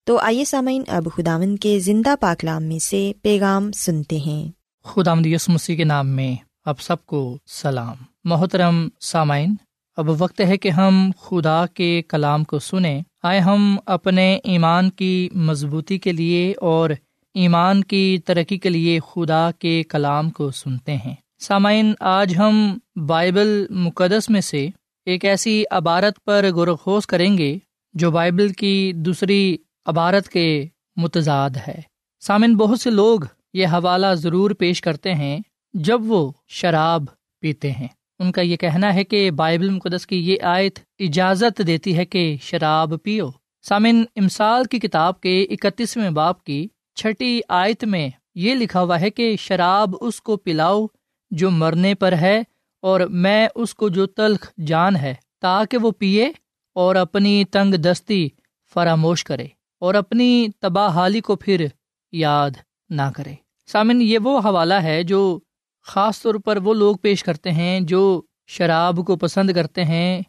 تو 0.04 0.18
آئیے 0.18 0.44
سامعین، 0.44 0.82
اب 0.88 1.08
خداون 1.16 1.56
کے 1.56 1.78
زندہ 1.78 2.14
پاکلام 2.20 2.62
میں 2.62 2.78
سے 2.78 3.12
پیغام 3.22 3.72
سنتے 3.72 4.18
ہیں۔ 4.18 4.50
خدا 4.84 5.14
یس 5.24 5.48
مسیح 5.48 5.76
کے 5.76 5.84
نام 5.84 6.08
میں 6.08 6.36
اب 6.64 6.80
سب 6.80 7.06
کو 7.06 7.38
سلام۔ 7.46 7.96
محترم 8.24 8.88
سامعین، 9.00 9.54
اب 9.96 10.22
وقت 10.22 10.40
ہے 10.40 10.56
کہ 10.56 10.68
ہم 10.68 11.10
خدا 11.20 11.66
کے 11.66 12.02
کلام 12.08 12.44
کو 12.44 12.58
سنیں۔ 12.58 13.02
آئے 13.22 13.40
ہم 13.40 13.78
اپنے 13.86 14.38
ایمان 14.44 14.90
کی 14.90 15.28
مضبوطی 15.34 15.98
کے 15.98 16.12
لیے 16.12 16.54
اور 16.60 16.90
ایمان 17.34 17.84
کی 17.84 18.18
ترقی 18.24 18.58
کے 18.58 18.68
لیے 18.68 18.98
خدا 19.12 19.50
کے 19.58 19.82
کلام 19.82 20.30
کو 20.30 20.50
سنتے 20.50 20.96
ہیں۔ 20.96 21.14
سامعین، 21.38 21.94
آج 22.00 22.34
ہم 22.38 22.78
بائبل 23.06 23.66
مقدس 23.70 24.30
میں 24.30 24.40
سے 24.40 24.68
ایک 25.04 25.24
ایسی 25.24 25.64
عبارت 25.70 26.24
پر 26.24 26.44
غورخوز 26.54 27.06
کریں 27.06 27.38
گے 27.38 27.58
جو 27.94 28.10
بائبل 28.10 28.52
کی 28.52 28.92
دوسری 28.92 29.56
عبارت 29.86 30.28
کے 30.28 30.66
متضاد 30.96 31.50
ہے۔ 31.68 31.80
سامعین، 32.20 32.56
بہت 32.56 32.80
سے 32.80 32.90
لوگ 32.90 33.20
یہ 33.54 33.66
حوالہ 33.66 34.06
ضرور 34.14 34.50
پیش 34.50 34.80
کرتے 34.80 35.14
ہیں 35.14 35.38
جب 35.74 36.00
وہ 36.02 36.32
شراب 36.48 37.04
پیتے 37.40 37.70
ہیں۔ 37.70 37.88
ان 38.18 38.32
کا 38.32 38.40
یہ 38.40 38.56
کہنا 38.56 38.94
ہے 38.94 39.04
کہ 39.04 39.30
بائبل 39.30 39.70
مقدس 39.70 40.06
کی 40.06 40.30
یہ 40.30 40.36
آیت 40.42 40.78
اجازت 40.98 41.62
دیتی 41.66 41.96
ہے 41.96 42.04
کہ 42.04 42.36
شراب 42.42 42.94
پیو۔ 43.02 43.28
سامن 43.62 44.04
امسال 44.16 44.64
کی 44.64 44.78
کتاب 44.78 45.20
کے 45.20 45.46
اکتیسویں 45.50 46.10
باپ 46.10 46.44
کی 46.44 46.66
چھٹی 46.94 47.40
آیت 47.48 47.84
میں 47.84 48.08
یہ 48.34 48.54
لکھا 48.54 48.82
ہوا 48.82 49.00
ہے 49.00 49.10
کہ 49.10 49.36
شراب 49.36 49.94
اس 50.00 50.20
کو 50.20 50.36
پلاؤ 50.36 50.86
جو 51.30 51.50
مرنے 51.50 51.94
پر 51.94 52.12
ہے 52.12 52.42
اور 52.82 53.00
میں 53.00 53.48
اس 53.54 53.74
کو 53.74 53.88
جو 53.88 54.06
تلخ 54.06 54.52
جان 54.66 54.96
ہے، 54.96 55.14
تاکہ 55.40 55.78
وہ 55.78 55.90
پیے 55.90 56.32
اور 56.72 56.96
اپنی 56.96 57.44
تنگ 57.44 57.74
دستی 57.74 58.28
فراموش 58.74 59.24
کرے 59.24 59.46
اور 59.78 59.94
اپنی 59.94 60.48
تباہ 60.60 60.90
حالی 60.90 61.20
کو 61.20 61.36
پھر 61.36 61.66
یاد 62.12 62.50
نہ 62.90 63.10
کرے۔ 63.16 63.34
سامن، 63.66 64.02
یہ 64.02 64.18
وہ 64.18 64.38
حوالہ 64.38 64.74
ہے 64.74 65.02
جو 65.02 65.38
خاص 65.82 66.22
طور 66.22 66.34
پر 66.34 66.56
وہ 66.56 66.74
لوگ 66.74 66.96
پیش 66.96 67.24
کرتے 67.24 67.50
ہیں 67.52 67.80
جو 67.80 68.22
شراب 68.46 69.00
کو 69.06 69.16
پسند 69.16 69.50
کرتے 69.50 69.84
ہیں، 69.84 70.22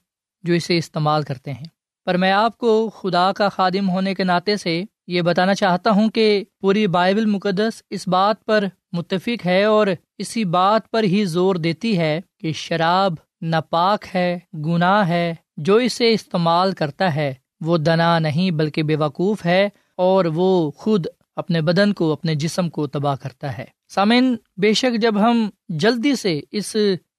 جو 0.43 0.53
اسے 0.53 0.77
استعمال 0.77 1.23
کرتے 1.23 1.53
ہیں۔ 1.53 1.65
پر 2.05 2.17
میں 2.17 2.31
آپ 2.31 2.57
کو 2.57 2.89
خدا 2.89 3.31
کا 3.31 3.49
خادم 3.49 3.89
ہونے 3.89 4.15
کے 4.15 4.23
ناطے 4.23 4.57
سے 4.57 4.83
یہ 5.07 5.21
بتانا 5.21 5.55
چاہتا 5.55 5.91
ہوں 5.91 6.09
کہ 6.09 6.43
پوری 6.61 6.87
بائبل 6.87 7.25
مقدس 7.25 7.83
اس 7.89 8.07
بات 8.07 8.45
پر 8.45 8.65
متفق 8.97 9.45
ہے 9.45 9.63
اور 9.63 9.87
اسی 10.17 10.43
بات 10.45 10.89
پر 10.91 11.03
ہی 11.03 11.23
زور 11.25 11.55
دیتی 11.55 11.97
ہے 11.97 12.19
کہ 12.39 12.51
شراب 12.51 13.13
ناپاک 13.41 14.05
ہے، 14.15 14.39
گناہ 14.65 15.07
ہے، 15.07 15.33
جو 15.57 15.75
اسے 15.75 16.11
استعمال 16.13 16.71
کرتا 16.71 17.15
ہے، 17.15 17.33
وہ 17.61 17.77
دنا 17.77 18.17
نہیں 18.19 18.51
بلکہ 18.51 18.83
بے 18.83 18.95
وقوف 18.95 19.45
ہے 19.45 19.69
اور 19.97 20.25
وہ 20.25 20.49
خود 20.71 21.05
اپنے 21.35 21.61
بدن 21.61 21.93
کو، 21.93 22.11
اپنے 22.11 22.35
جسم 22.35 22.69
کو 22.69 22.87
تباہ 22.87 23.15
کرتا 23.15 23.57
ہے۔ 23.57 23.65
سامعین، 23.89 24.35
بے 24.57 24.73
شک 24.73 25.01
جب 25.01 25.21
ہم 25.21 25.49
جلدی 25.69 26.15
سے 26.15 26.39
اس 26.51 26.75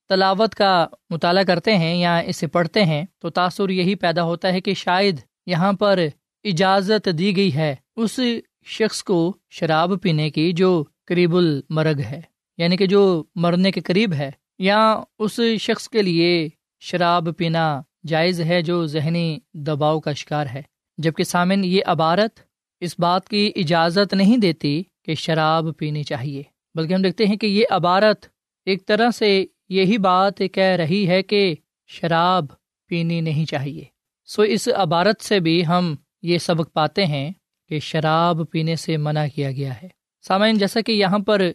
تلاوت 0.08 0.54
کا 0.54 0.86
مطالعہ 1.10 1.42
کرتے 1.42 1.76
ہیں 1.76 1.94
یا 1.96 2.18
اسے 2.18 2.46
پڑھتے 2.46 2.84
ہیں 2.84 3.04
تو 3.18 3.30
تاثر 3.30 3.70
یہی 3.70 3.94
پیدا 3.94 4.22
ہوتا 4.22 4.52
ہے 4.52 4.60
کہ 4.60 4.74
شاید 4.74 5.20
یہاں 5.46 5.72
پر 5.72 5.98
اجازت 6.44 7.08
دی 7.18 7.36
گئی 7.36 7.54
ہے 7.54 7.74
اس 7.96 8.18
شخص 8.66 9.02
کو 9.02 9.18
شراب 9.50 9.92
پینے 10.02 10.30
کی 10.30 10.50
جو 10.52 10.70
قریب 11.08 11.36
المرگ 11.36 12.00
ہے 12.00 12.20
یعنی 12.58 12.76
کہ 12.76 12.86
جو 12.86 13.24
مرنے 13.34 13.70
کے 13.70 13.80
قریب 13.80 14.12
ہے، 14.12 14.30
یا 14.58 15.02
اس 15.18 15.40
شخص 15.60 15.88
کے 15.88 16.02
لیے 16.02 16.48
شراب 16.80 17.28
پینا 17.36 17.82
جائز 18.06 18.40
ہے 18.40 18.62
جو 18.62 18.86
ذہنی 18.86 19.38
دباؤ 19.54 20.00
کا 20.00 20.12
شکار 20.12 20.46
ہے۔ 20.54 20.62
جبکہ 20.98 21.24
سامن 21.24 21.64
یہ 21.64 21.80
عبارت 21.86 22.40
اس 22.80 22.94
بات 22.98 23.28
کی 23.28 23.52
اجازت 23.56 24.14
نہیں 24.14 24.36
دیتی 24.36 24.82
کہ 25.04 25.14
شراب 25.14 25.64
پینی 25.78 26.02
چاہیے، 26.02 26.42
بلکہ 26.74 26.94
ہم 26.94 27.02
دیکھتے 27.02 27.24
ہیں 27.24 27.36
کہ 27.36 27.46
یہ 27.46 27.64
عبارت 27.70 28.26
ایک 28.66 28.86
طرح 28.86 29.10
سے 29.10 29.46
یہی 29.68 29.98
بات 29.98 30.38
کہہ 30.52 30.76
رہی 30.78 31.08
ہے 31.08 31.22
کہ 31.22 31.54
شراب 31.86 32.44
پینی 32.88 33.20
نہیں 33.20 33.44
چاہیے۔ 33.44 33.84
سو 34.28 34.42
اس 34.42 34.68
عبارت 34.76 35.22
سے 35.22 35.40
بھی 35.40 35.66
ہم 35.66 35.94
یہ 36.22 36.38
سبق 36.38 36.72
پاتے 36.72 37.04
ہیں 37.04 37.30
کہ 37.68 37.78
شراب 37.78 38.42
پینے 38.50 38.76
سے 38.76 38.96
منع 38.96 39.26
کیا 39.34 39.50
گیا 39.52 39.74
ہے۔ 39.82 39.97
سامعین، 40.28 40.58
جیسا 40.58 40.80
کہ 40.80 40.92
یہاں 40.92 41.18
پر 41.18 41.50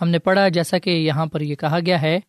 ہم 0.00 0.08
نے 0.08 0.18
پڑھا، 0.18 0.48
جیسا 0.48 0.78
کہ 0.78 0.90
یہاں 0.90 1.26
پر 1.26 1.40
یہ 1.40 1.54
کہا 1.54 1.78
گیا 1.86 2.02
ہے 2.02 2.20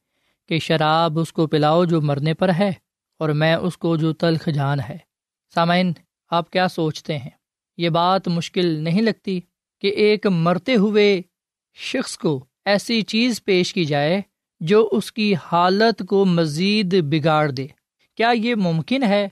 کہ 0.49 0.59
شراب 0.59 1.19
اس 1.19 1.33
کو 1.33 1.47
پلاؤ 1.47 1.85
جو 1.85 2.01
مرنے 2.01 2.33
پر 2.33 2.51
ہے 2.59 2.71
اور 3.19 3.29
میں 3.29 3.55
اس 3.55 3.77
کو 3.77 3.97
جو 3.97 4.13
تلخ 4.13 4.49
جان 4.49 4.79
ہے۔ 4.79 4.97
سامعین، 5.53 5.93
آپ 6.31 6.49
کیا 6.49 6.67
سوچتے 6.67 7.17
ہیں؟ 7.17 7.29
یہ 7.77 7.89
بات 7.89 8.27
مشکل 8.27 8.65
نہیں 8.65 9.01
لگتی 9.01 9.41
کہ 9.81 9.87
ایک 9.87 10.27
مرتے 10.27 10.75
ہوئے 10.75 11.21
شخص 11.75 12.17
کو 12.17 12.45
ایسی 12.65 13.01
چیز 13.01 13.43
پیش 13.43 13.73
کی 13.73 13.85
جائے 13.85 14.21
جو 14.59 14.89
اس 14.91 15.11
کی 15.11 15.35
حالت 15.35 16.03
کو 16.07 16.25
مزید 16.25 16.95
بگاڑ 17.01 17.51
دے؟ 17.51 17.67
کیا 18.15 18.31
یہ 18.35 18.55
ممکن 18.55 19.03
ہے؟ 19.03 19.27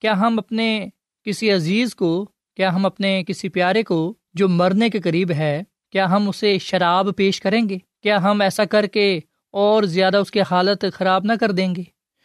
کیا 0.00 0.12
ہم 0.12 0.38
اپنے 0.38 0.88
کسی 1.24 1.50
عزیز 1.50 1.94
کو، 1.94 2.28
کیا 2.56 2.74
ہم 2.74 2.86
اپنے 2.86 3.24
کسی 3.24 3.48
پیارے 3.48 3.82
کو 3.82 4.14
جو 4.34 4.48
مرنے 4.48 4.90
کے 4.90 5.00
قریب 5.00 5.30
ہے 5.30 5.62
کیا 5.92 6.10
ہم 6.10 6.28
اسے 6.28 6.58
شراب 6.58 7.08
پیش 7.16 7.40
کریں 7.40 7.68
گے؟ 7.68 7.78
کیا 8.02 8.22
ہم 8.22 8.40
ایسا 8.40 8.64
کر 8.64 8.86
کے 8.86 9.20
اور 9.50 9.82
زیادہ 9.82 10.16
اس 10.16 10.30
کی 10.30 10.40
حالت 10.40 10.84
خراب 10.92 11.24
نہ 11.24 11.32
کر 11.40 11.50
دیں 11.50 11.74
گے؟ 11.74 11.82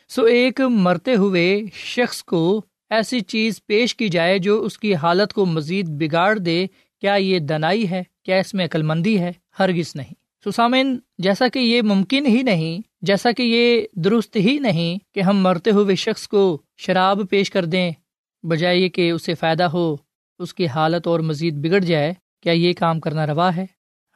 سو 0.09 0.23
ایک 0.23 0.61
مرتے 0.61 1.15
ہوئے 1.15 1.61
شخص 1.73 2.23
کو 2.23 2.61
ایسی 2.89 3.19
چیز 3.19 3.65
پیش 3.65 3.95
کی 3.95 4.09
جائے 4.09 4.39
جو 4.39 4.63
اس 4.63 4.77
کی 4.77 4.95
حالت 4.95 5.33
کو 5.33 5.45
مزید 5.45 5.85
بگاڑ 5.89 6.37
دے، 6.37 6.67
کیا 7.01 7.15
یہ 7.15 7.39
دنائی 7.39 7.89
ہے؟ 7.89 8.03
کیا 8.23 8.37
اس 8.37 8.53
میں 8.53 8.65
عقل 8.65 8.81
مندی 8.81 9.19
ہے؟ 9.19 9.31
ہرگز 9.59 9.95
نہیں۔ 9.95 10.13
سسامن 10.45 10.97
جیسا 11.17 11.47
کہ 11.47 11.59
یہ 11.59 11.81
ممکن 11.81 12.25
ہی 12.25 12.43
نہیں، 12.43 12.81
جیسا 13.01 13.31
کہ 13.31 13.43
یہ 13.43 13.81
درست 13.95 14.35
ہی 14.35 14.59
نہیں 14.59 15.13
کہ 15.13 15.19
ہم 15.19 15.37
مرتے 15.37 15.71
ہوئے 15.71 15.95
شخص 15.95 16.27
کو 16.27 16.61
شراب 16.77 17.21
پیش 17.29 17.51
کر 17.51 17.65
دیں، 17.65 17.91
بجائے 18.43 18.89
کہ 18.89 19.11
اسے 19.11 19.33
فائدہ 19.33 19.63
ہو، 19.63 19.95
اس 20.39 20.53
کی 20.53 20.67
حالت 20.67 21.07
اور 21.07 21.19
مزید 21.19 21.53
بگڑ 21.53 21.79
جائے 21.79 22.13
کیا 22.41 22.53
یہ 22.53 22.73
کام 22.73 22.99
کرنا 22.99 23.27
روا 23.27 23.55
ہے؟ 23.55 23.65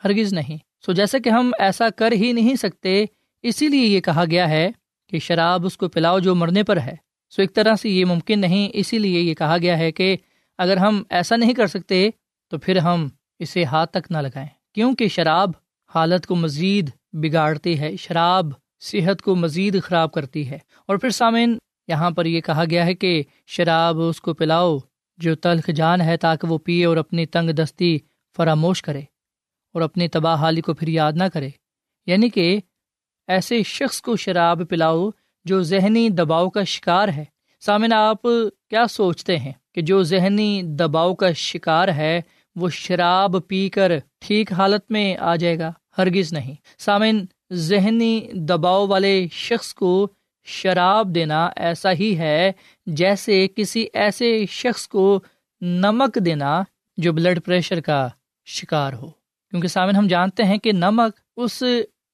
ہرگز 0.04 0.34
نہیں۔ 0.34 0.58
سو 0.86 0.92
جیسا 0.92 1.18
کہ 1.18 1.30
ہم 1.30 1.52
ایسا 1.60 1.90
کر 1.90 2.12
ہی 2.12 2.32
نہیں 2.32 2.56
سکتے، 2.56 3.06
اسی 3.44 3.68
لیے 3.68 3.86
یہ 3.86 4.00
کہا 4.00 4.24
گیا 4.32 4.50
ہے 4.50 4.72
کہ 5.10 5.20
شراب 5.20 5.66
اس 5.66 5.78
کو 5.78 5.90
پلاؤ 5.90 6.20
جو 6.20 6.36
مرنے 6.36 6.64
پر 6.64 6.78
ہے۔ 6.78 6.96
سو 7.30 7.42
ایک 7.42 7.54
طرح 7.54 7.76
سے 7.76 7.90
یہ 7.90 8.06
ممکن 8.06 8.42
نہیں، 8.42 8.70
اسی 8.74 9.00
لیے 9.00 9.20
یہ 9.20 9.34
کہا 9.34 9.58
گیا 9.58 9.78
ہے 9.78 9.92
کہ 9.92 10.18
اگر 10.58 10.78
ہم 10.78 11.04
ایسا 11.10 11.36
نہیں 11.36 11.54
کر 11.54 11.68
سکتے، 11.68 12.10
تو 12.50 12.58
پھر 12.58 12.78
ہم 12.78 13.08
اسے 13.40 13.64
ہاتھ 13.64 13.92
تک 13.92 14.12
نہ 14.12 14.18
لگائیں۔ 14.18 14.50
کیونکہ 14.74 15.08
شراب 15.08 15.50
حالت 15.96 16.26
کو 16.26 16.36
مزید 16.36 16.90
بگاڑتی 17.14 17.80
ہے، 17.80 17.98
شراب 17.98 18.46
صحت 18.80 19.22
کو 19.22 19.36
مزید 19.36 19.84
خراب 19.84 20.12
کرتی 20.12 20.50
ہے۔ 20.50 20.58
اور 20.86 20.98
پھر 20.98 21.10
سامعین، 21.10 21.58
یہاں 21.88 22.12
پر 22.12 22.26
یہ 22.26 22.42
کہا 22.42 22.64
گیا 22.70 22.86
ہے 22.86 22.94
کہ 22.94 23.24
شراب 23.48 24.02
اس 24.02 24.22
کو 24.22 24.34
پلاؤ 24.34 24.78
جو 25.18 25.36
تلخ 25.36 25.68
جان 25.68 26.02
ہے 26.02 26.18
تاکہ 26.18 26.48
وہ 26.48 26.58
پیے 26.58 26.86
اور 26.86 26.98
اپنی 26.98 27.26
تنگ 27.26 27.50
دستی 27.50 27.98
فراموش 28.36 28.82
کرے 28.82 29.02
اور 29.74 29.82
اپنی 29.82 30.08
تباہ 30.08 30.36
حالی 30.36 30.62
کو 30.62 30.74
پھر 30.74 30.88
یاد 30.88 31.14
نہ 31.16 31.24
کرے۔ 31.34 31.50
یعنی 32.06 32.30
کہ 32.30 32.60
ایسے 33.28 33.64
شخص 33.64 34.02
کو 34.02 34.16
شراب 34.16 34.62
پلاؤ 34.70 35.10
جو 35.46 35.62
ذہنی 35.62 36.10
دباؤ 36.10 36.50
کا 36.50 36.64
شکار 36.64 37.08
ہے۔ 37.08 37.26
سامن 37.60 37.94
آپ 37.94 38.22
کیا 38.70 38.88
سوچتے 38.88 39.38
ہیں 39.38 39.52
کہ 39.74 39.82
جو 39.82 40.04
ذہنی 40.04 40.62
دباؤ 40.64 41.16
کا 41.16 41.32
شکار 41.32 41.88
ہے، 41.88 42.22
وہ 42.56 42.70
شراب 42.70 43.36
پی 43.48 43.70
کر 43.70 43.92
ٹھیک 44.20 44.54
حالت 44.54 44.92
میں 44.92 45.18
آ 45.18 45.36
جائے 45.36 45.60
گا؟ 45.60 45.72
ہرگز 45.98 46.34
نہیں۔ 46.34 46.56
سامن 46.78 47.26
ذہنی 47.54 48.22
دباؤ 48.34 48.88
والے 48.88 49.28
شخص 49.32 49.74
کو 49.74 50.08
شراب 50.44 51.16
دینا 51.16 51.50
ایسا 51.56 51.92
ہی 51.92 52.18
ہے 52.18 52.52
جیسے 52.86 53.48
کسی 53.56 53.88
ایسے 53.94 54.46
شخص 54.50 54.88
کو 54.88 55.20
نمک 55.62 56.18
دینا 56.26 56.64
جو 56.98 57.14
بلڈ 57.14 57.40
پریشر 57.46 57.82
کا 57.82 58.10
شکار 58.46 58.94
ہو۔ 58.94 59.10
کیونکہ 59.50 59.68
سامن 59.68 59.96
ہم 59.96 60.08
جانتے 60.08 60.44
ہیں 60.44 60.58
کہ 60.58 60.72
نمک 60.72 61.20
اس 61.38 61.64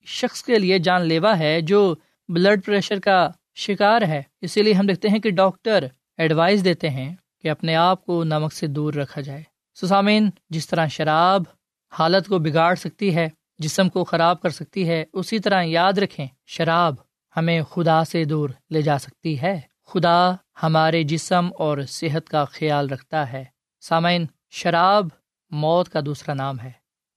شخص 0.05 0.43
کے 0.43 0.59
لیے 0.59 0.79
جان 0.79 1.01
لیوا 1.01 1.39
ہے 1.39 1.61
جو 1.61 1.95
بلڈ 2.27 2.65
پریشر 2.65 2.99
کا 2.99 3.29
شکار 3.55 4.01
ہے۔ 4.01 4.23
اسی 4.41 4.61
لیے 4.61 4.73
ہم 4.73 4.85
دیکھتے 4.85 5.09
ہیں 5.09 5.19
کہ 5.19 5.29
ڈاکٹر 5.29 5.85
ایڈوائز 6.17 6.65
دیتے 6.65 6.89
ہیں 6.89 7.15
کہ 7.41 7.49
اپنے 7.49 7.75
آپ 7.75 8.05
کو 8.05 8.23
نمک 8.23 8.53
سے 8.53 8.67
دور 8.67 8.93
رکھا 8.93 9.21
جائے۔ 9.21 9.43
سسامین 9.75 10.29
جس 10.49 10.67
طرح 10.67 10.87
شراب 10.87 11.43
حالت 11.91 12.27
کو 12.27 12.39
بگاڑ 12.39 12.75
سکتی 12.75 13.15
ہے، 13.15 13.29
جسم 13.59 13.89
کو 13.89 14.03
خراب 14.03 14.41
کر 14.41 14.49
سکتی 14.49 14.89
ہے، 14.89 15.05
اسی 15.13 15.39
طرح 15.39 15.63
یاد 15.63 15.93
رکھیں، 15.93 16.27
شراب 16.47 16.95
ہمیں 17.37 17.61
خدا 17.61 18.03
سے 18.03 18.23
دور 18.25 18.49
لے 18.69 18.81
جا 18.81 18.97
سکتی 18.97 19.41
ہے۔ 19.41 19.61
خدا 19.87 20.31
ہمارے 20.63 21.03
جسم 21.03 21.49
اور 21.57 21.77
صحت 21.87 22.29
کا 22.29 22.45
خیال 22.45 22.89
رکھتا 22.89 23.31
ہے۔ 23.33 23.43
سامعین، 23.81 24.25
شراب 24.49 25.07
موت 25.51 25.89
کا 25.89 25.99
دوسرا 26.05 26.33
نام 26.33 26.59
ہے۔ 26.59 26.71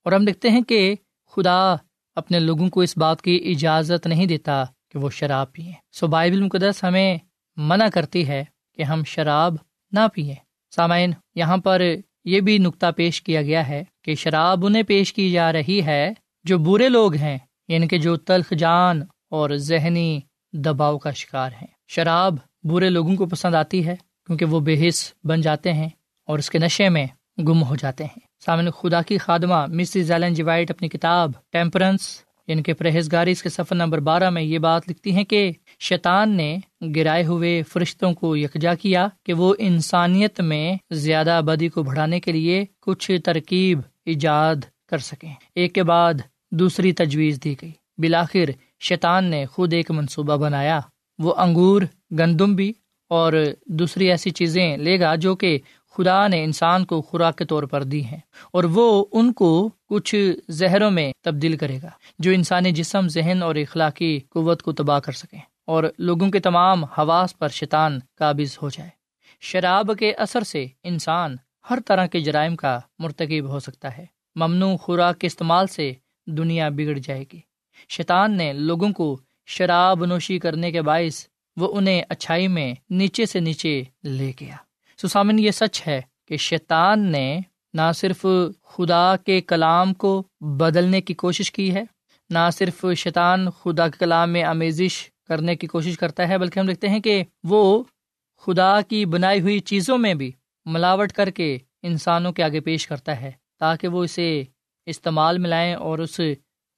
اور 0.05 0.13
ہم 0.13 0.25
دیکھتے 0.25 0.51
ہیں 0.51 0.61
کہ 0.61 0.95
خدا 1.31 1.75
اپنے 2.15 2.39
لوگوں 2.39 2.69
کو 2.69 2.81
اس 2.81 2.99
بات 2.99 3.23
کی 3.23 3.55
اجازت 3.57 4.07
نہیں 4.07 4.27
دیتا 4.27 4.65
کہ 4.91 4.99
وہ 4.99 5.11
شراب 5.11 5.53
پئیں 5.53 5.73
سو 5.93 6.07
بائبل 6.07 6.43
مقدس 6.43 6.85
ہمیں 6.85 7.19
منع 7.57 7.87
کرتی 7.95 8.29
ہے 8.29 8.45
کہ 8.75 8.83
ہم 8.83 9.03
شراب 9.07 9.55
نہ 9.93 10.01
پئیں 10.15 10.35
سامعین، 10.71 11.13
یہاں 11.35 11.57
پر 11.57 11.83
یہ 12.25 12.41
بھی 12.41 12.59
نقطہ 12.59 12.87
پیش 12.97 13.23
کیا 13.23 13.43
گیا 13.43 13.69
ہے 13.69 13.85
کہ 14.05 14.15
شراب 14.15 14.67
انہیں 14.67 14.83
پیش 14.83 15.13
کی 15.13 15.31
جا 15.31 15.53
رہی 15.53 15.85
ہے 15.85 16.13
جو 16.45 16.59
برے 16.59 16.89
لوگ 16.89 17.15
ہیں 17.15 17.39
یعنی 17.69 17.89
کہ 17.89 17.99
جو 17.99 18.17
تلخ 18.17 18.53
جان 18.59 19.03
اور 19.31 19.51
ذہنی 19.51 20.21
دباؤ 20.53 20.99
کا 20.99 21.11
شکار 21.11 21.51
ہیں۔ 21.53 21.67
شراب 21.89 22.35
برے 22.63 22.91
لوگوں 22.91 23.17
کو 23.17 23.27
پسند 23.27 23.55
آتی 23.55 23.87
ہے 23.87 23.97
کیونکہ 24.27 24.45
وہ 24.45 24.61
بے 24.61 24.89
حص 24.89 25.13
بن 25.25 25.41
جاتے 25.41 25.73
ہیں 25.73 25.89
اور 26.27 26.39
اس 26.39 26.51
کے 26.51 26.59
نشے 26.59 26.89
میں 26.89 27.07
گم 27.39 27.63
ہو 27.63 27.77
جاتے 27.77 28.05
ہیں۔ 28.05 28.24
سامنے 28.47 28.71
خدا 28.71 29.03
کی 29.03 29.19
خادمہ 29.19 29.67
مسز 29.67 30.11
ایلن 30.11 30.35
جی 30.35 30.43
وائٹ 30.43 30.71
اپنی 30.71 30.89
کتاب 30.89 31.31
ٹیمپرنس 31.53 32.01
یعنی 32.47 32.63
کہ 32.63 32.73
پرہیزگاری، 32.73 33.31
اس 33.31 33.43
کے 33.43 33.49
سفر 33.49 33.75
نمبر 33.75 34.01
بارہ 34.01 34.31
میں 34.31 34.43
یہ 34.43 34.59
بات 34.59 34.83
لکھتی 34.91 35.13
ہیں 35.13 35.25
کہ 35.25 35.53
شیطان 35.81 36.37
نے 36.37 36.59
گرائے 36.97 37.25
ہوئے 37.25 37.63
فرشتوں 37.63 38.13
کو 38.13 38.37
یکجا 38.37 38.75
کیا 38.75 39.09
کہ 39.27 39.33
وہ 39.33 39.55
انسانیت 39.59 40.41
میں 40.41 40.77
زیادہ 40.91 41.31
آبادی 41.31 41.69
کو 41.69 41.83
بڑھانے 41.83 42.21
کے 42.21 42.33
لیے 42.33 42.65
کچھ 42.81 43.11
ترکیب 43.25 43.81
ایجاد 44.07 44.57
کر 44.89 44.99
سکیں۔ 44.99 45.35
ایک 45.55 45.75
کے 45.75 45.83
بعد 45.83 46.15
دوسری 46.51 46.93
تجویز 46.93 47.41
دی 47.45 47.55
گئی۔ 47.63 47.73
بلاخر 47.99 48.51
شیطان 48.81 49.25
نے 49.25 49.47
خود 49.47 49.73
ایک 49.73 49.91
منصوبہ 49.91 50.37
بنایا۔ 50.37 50.81
وہ 51.19 51.35
انگور، 51.35 51.83
گندم 52.19 52.55
بھی 52.55 52.73
اور 53.09 53.33
دوسری 53.67 54.11
ایسی 54.11 54.31
چیزیں 54.31 54.77
لے 54.77 55.01
گا 55.01 55.15
جو 55.15 55.37
کہ 55.37 55.59
خدا 55.97 56.29
نے 56.29 56.45
انسان 56.45 56.85
کو 56.85 57.03
خوراک 57.03 57.39
کے 57.39 57.45
طور 57.45 57.63
پر 57.63 57.83
دی 57.83 58.05
ہیں 58.05 58.19
اور 58.53 58.65
وہ 58.65 59.05
ان 59.13 59.33
کو 59.33 59.71
کچھ 59.89 60.15
زہروں 60.49 60.91
میں 60.91 61.13
تبدیل 61.23 61.57
کرے 61.57 61.79
گا 61.83 61.91
جو 62.19 62.31
انسانی 62.31 62.73
جسم، 62.73 63.09
ذہن 63.09 63.43
اور 63.43 63.55
اخلاقی 63.55 64.21
قوت 64.29 64.63
کو 64.63 64.73
تباہ 64.73 64.99
کر 64.99 65.13
سکیں 65.13 65.41
اور 65.67 65.85
لوگوں 65.99 66.31
کے 66.31 66.41
تمام 66.41 66.85
حواس 66.85 67.39
پر 67.39 67.49
شیطان 67.49 67.99
قابض 68.15 68.59
ہو 68.63 68.69
جائے۔ 68.69 68.91
شراب 69.41 69.91
کے 69.99 70.13
اثر 70.13 70.43
سے 70.43 70.67
انسان 70.83 71.37
ہر 71.71 71.79
طرح 71.87 72.07
کے 72.07 72.21
جرائم 72.21 72.57
کا 72.57 72.81
مرتکب 72.99 73.49
ہو 73.49 73.61
سکتا 73.61 73.99
ہے۔ 73.99 74.07
ممنوع 74.37 74.77
خوراک 74.77 75.19
کے 75.19 75.27
استعمال 75.27 75.67
سے 75.67 75.93
دنیا 76.27 76.69
بگڑ 76.69 76.99
جائے 76.99 77.25
گی۔ 77.33 77.41
شیطان 77.89 78.37
نے 78.37 78.53
لوگوں 78.53 78.93
کو 78.93 79.21
شراب 79.47 80.05
نوشی 80.05 80.39
کرنے 80.39 80.73
کے 80.73 80.83
باعث 80.83 81.27
وہ 81.57 81.79
انہیں 81.79 82.03
اچھائی 82.09 82.49
میں 82.49 82.75
نیچے 82.91 83.27
سے 83.27 83.41
نیچے 83.41 83.83
لے 84.05 84.33
گیا۔ 84.41 84.57
سسامن، 85.03 85.39
یہ 85.39 85.51
سچ 85.51 85.83
ہے 85.87 86.01
کہ 86.29 86.37
شیطان 86.37 87.11
نے 87.13 87.41
نہ 87.75 87.91
صرف 87.95 88.25
خدا 88.65 89.17
کے 89.17 89.41
کلام 89.41 89.95
کو 89.95 90.23
بدلنے 90.59 91.01
کی 91.01 91.15
کوشش 91.15 91.51
کی 91.53 91.75
ہے، 91.75 91.83
نہ 92.31 92.49
صرف 92.53 92.85
شیطان 92.97 93.51
خدا 93.51 93.89
کے 93.89 93.99
کلام 93.99 94.31
میں 94.31 94.43
آمیزش 94.45 95.03
کرنے 95.29 95.55
کی 95.57 95.67
کوشش 95.67 95.99
کرتا 95.99 96.29
ہے، 96.29 96.39
بلکہ 96.39 96.59
ہم 96.59 96.67
دیکھتے 96.67 96.89
ہیں 96.89 97.01
کہ 97.01 97.23
وہ 97.45 97.83
خدا 98.43 98.81
کی 98.81 99.05
بنائی 99.07 99.41
ہوئی 99.41 99.59
چیزوں 99.61 99.99
میں 99.99 100.15
بھی 100.15 100.31
ملاوٹ 100.67 101.13
کر 101.13 101.31
کے 101.31 101.57
انسانوں 101.83 102.33
کے 102.33 102.43
آگے 102.43 102.61
پیش 102.61 102.87
کرتا 102.87 103.21
ہے، 103.21 103.31
تاکہ 103.59 103.89
وہ 103.89 104.05
اسے 104.05 104.43
استعمال 104.87 105.39
میں 105.39 105.51
لائیں 105.51 105.75
اور 105.75 105.99
اس 105.99 106.21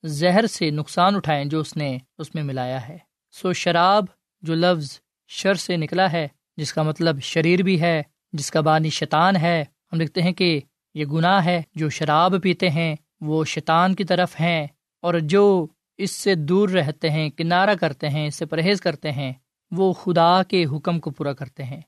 زہر 0.04 0.46
سے 0.46 0.70
نقصان 0.70 1.16
اٹھائیں 1.16 1.44
جو 1.44 1.60
اس 1.60 1.76
نے 1.76 1.96
اس 2.18 2.34
میں 2.34 2.42
ملایا 2.42 2.86
ہے۔ 2.88 2.98
سو 3.34 3.52
شراب، 3.52 4.04
جو 4.42 4.54
لفظ 4.54 4.98
شر 5.30 5.54
سے 5.54 5.76
نکلا 5.76 6.10
ہے 6.12 6.26
جس 6.56 6.72
کا 6.72 6.82
مطلب 6.82 7.20
شریر 7.20 7.62
بھی 7.62 7.80
ہے، 7.80 8.02
جس 8.32 8.50
کا 8.50 8.60
بانی 8.60 8.90
شیطان 8.90 9.36
ہے۔ 9.36 9.64
ہم 9.92 9.98
دیکھتے 9.98 10.22
ہیں 10.22 10.32
کہ 10.32 10.60
یہ 10.94 11.04
گناہ 11.04 11.44
ہے، 11.44 11.62
جو 11.74 11.88
شراب 11.88 12.34
پیتے 12.42 12.70
ہیں، 12.70 12.96
وہ 13.20 13.44
شیطان 13.44 13.94
کی 13.94 14.04
طرف 14.04 14.40
ہیں۔ 14.40 14.66
اور 15.02 15.14
جو 15.14 15.66
اس 15.98 16.10
سے 16.10 16.34
دور 16.34 16.68
رہتے 16.68 17.10
ہیں، 17.10 17.30
کنارہ 17.30 17.74
کرتے 17.80 18.08
ہیں، 18.08 18.26
اس 18.26 18.34
سے 18.34 18.46
پرہیز 18.46 18.80
کرتے 18.80 19.12
ہیں، 19.12 19.32
وہ 19.70 19.92
خدا 19.92 20.42
کے 20.42 20.64
حکم 20.64 21.00
کو 21.00 21.10
پورا 21.10 21.32
کرتے 21.32 21.64
ہیں۔ 21.64 21.80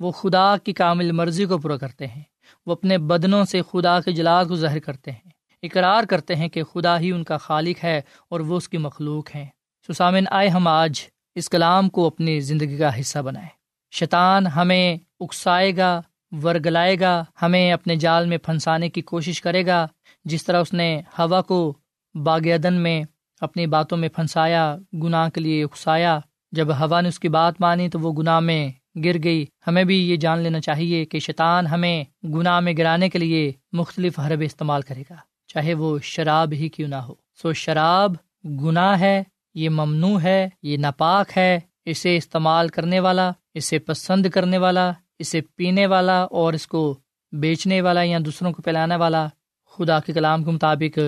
وہ 0.00 0.12
خدا 0.12 0.56
کی 0.56 0.72
کامل 0.72 1.12
مرضی 1.12 1.44
کو 1.44 1.58
پورا 1.58 1.76
کرتے 1.76 2.06
ہیں۔ 2.06 2.22
وہ 2.66 2.72
اپنے 2.72 2.98
بدنوں 2.98 3.44
سے 3.44 3.62
خدا 3.72 4.00
کے 4.00 4.12
جلال 4.12 4.48
کو 4.48 4.56
ظاہر 4.56 4.78
کرتے 4.78 5.10
ہیں۔ 5.10 5.28
اقرار 5.62 6.04
کرتے 6.04 6.36
ہیں 6.36 6.48
کہ 6.48 6.62
خدا 6.62 7.00
ہی 7.00 7.12
ان 7.12 7.24
کا 7.24 7.36
خالق 7.36 7.84
ہے 7.84 8.00
اور 8.28 8.40
وہ 8.40 8.56
اس 8.56 8.68
کی 8.68 8.78
مخلوق 8.78 9.36
ہیں۔ 9.36 9.46
سسامن 9.88 10.24
آئے 10.30 10.48
ہم 10.48 10.68
آج 10.68 11.00
اس 11.34 11.48
کلام 11.48 11.88
کو 11.88 12.06
اپنی 12.06 12.40
زندگی 12.40 12.76
کا 12.76 13.00
حصہ 13.00 13.18
بنائیں۔ 13.18 13.55
شیطان 13.98 14.46
ہمیں 14.46 14.96
اکسائے 15.20 15.76
گا، 15.76 16.00
ورگلائے 16.42 17.00
گا، 17.00 17.24
ہمیں 17.42 17.72
اپنے 17.72 17.96
جال 17.96 18.26
میں 18.26 18.38
پھنسانے 18.38 18.88
کی 18.88 19.02
کوشش 19.02 19.42
کرے 19.42 19.66
گا، 19.66 19.86
جس 20.24 20.44
طرح 20.44 20.60
اس 20.60 20.72
نے 20.72 21.00
ہوا 21.18 21.40
کو 21.42 21.74
باغ 22.14 22.48
عدن 22.48 22.74
میں 22.74 23.02
اپنی 23.40 23.66
باتوں 23.66 23.98
میں 23.98 24.08
پھنسایا، 24.08 24.76
گناہ 25.02 25.28
کے 25.28 25.40
لیے 25.40 25.64
اکسایا۔ 25.64 26.18
جب 26.52 26.68
ہوا 26.80 27.00
نے 27.00 27.08
اس 27.08 27.20
کی 27.20 27.28
بات 27.28 27.60
مانی 27.60 27.88
تو 27.88 28.00
وہ 28.00 28.12
گناہ 28.12 28.40
میں 28.40 28.70
گر 29.04 29.16
گئی۔ 29.24 29.44
ہمیں 29.66 29.84
بھی 29.84 30.10
یہ 30.10 30.16
جان 30.16 30.38
لینا 30.38 30.60
چاہیے 30.60 31.04
کہ 31.04 31.18
شیطان 31.18 31.66
ہمیں 31.66 32.04
گناہ 32.24 32.60
میں 32.60 32.72
گرانے 32.78 33.08
کے 33.08 33.18
لیے 33.18 33.52
مختلف 33.72 34.18
حرب 34.20 34.40
استعمال 34.44 34.82
کرے 34.82 35.02
گا، 35.10 35.16
چاہے 35.46 35.74
وہ 35.74 35.98
شراب 36.02 36.52
ہی 36.52 36.68
کیوں 36.68 36.88
نہ 36.88 36.94
ہو۔ 36.94 37.14
سو 37.42 37.52
شراب 37.52 38.12
گناہ 38.44 39.00
ہے، 39.00 39.22
یہ 39.54 39.68
ممنوع 39.68 40.20
ہے، 40.20 40.48
یہ 40.62 40.76
ناپاک 40.76 41.38
ہے، 41.38 41.60
اسے 41.84 42.16
استعمال 42.16 42.68
کرنے 42.68 43.00
والا 43.00 43.30
اسے 43.56 43.78
پسند 43.78 44.26
کرنے 44.26 44.58
والا، 44.58 44.92
اسے 45.18 45.40
پینے 45.40 45.86
والا 45.86 46.22
اور 46.22 46.52
اس 46.52 46.66
کو 46.66 46.98
بیچنے 47.32 47.80
والا 47.80 48.02
یا 48.02 48.18
دوسروں 48.24 48.52
کو 48.52 48.62
پلانے 48.62 48.96
والا 48.96 49.26
خدا 49.70 50.00
کے 50.00 50.12
کلام 50.12 50.44
کے 50.44 50.50
مطابق 50.50 50.98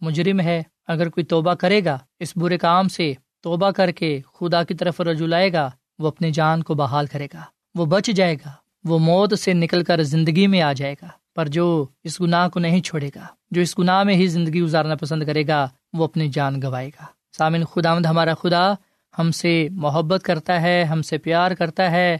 مجرم 0.00 0.40
ہے۔ 0.40 0.62
اگر 0.88 1.08
کوئی 1.08 1.24
توبہ 1.24 1.54
کرے 1.54 1.84
گا، 1.84 1.98
اس 2.20 2.36
برے 2.36 2.58
کام 2.58 2.88
سے 2.88 3.14
توبہ 3.40 3.70
کر 3.70 3.90
کے 3.90 4.20
خدا 4.34 4.62
کی 4.62 4.74
طرف 4.74 5.00
رجوع 5.00 5.26
لائے 5.26 5.52
گا، 5.52 5.70
وہ 5.98 6.08
اپنی 6.08 6.30
جان 6.30 6.62
کو 6.62 6.74
بحال 6.74 7.06
کرے 7.06 7.26
گا، 7.34 7.42
وہ 7.74 7.86
بچ 7.86 8.06
جائے 8.06 8.34
گا، 8.34 8.52
وہ 8.84 8.98
موت 8.98 9.38
سے 9.38 9.52
نکل 9.52 9.84
کر 9.84 10.02
زندگی 10.02 10.46
میں 10.46 10.60
آ 10.60 10.72
جائے 10.72 10.94
گا۔ 11.02 11.08
پر 11.34 11.48
جو 11.48 11.86
اس 12.04 12.20
گناہ 12.20 12.48
کو 12.48 12.60
نہیں 12.60 12.80
چھوڑے 12.80 13.10
گا، 13.14 13.26
جو 13.50 13.60
اس 13.60 13.78
گناہ 13.78 14.02
میں 14.02 14.14
ہی 14.14 14.26
زندگی 14.26 14.62
گزارنا 14.62 14.94
پسند 14.94 15.22
کرے 15.26 15.46
گا، 15.46 15.68
وہ 15.92 16.04
اپنی 16.04 16.28
جان 16.28 16.62
گوائے 16.62 16.88
گا۔ 16.88 17.04
سامن 17.36 17.64
خدا 17.64 17.94
مند 17.94 18.06
ہمارا 18.06 18.34
خدا 18.34 18.74
ہم 19.18 19.30
سے 19.30 19.68
محبت 19.70 20.22
کرتا 20.22 20.62
ہے، 20.62 20.84
ہم 20.84 21.02
سے 21.02 21.18
پیار 21.18 21.50
کرتا 21.50 21.90
ہے۔ 21.90 22.16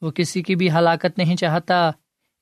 وہ 0.00 0.10
کسی 0.10 0.42
کی 0.42 0.56
بھی 0.56 0.70
ہلاکت 0.70 1.18
نہیں 1.18 1.36
چاہتا۔ 1.36 1.90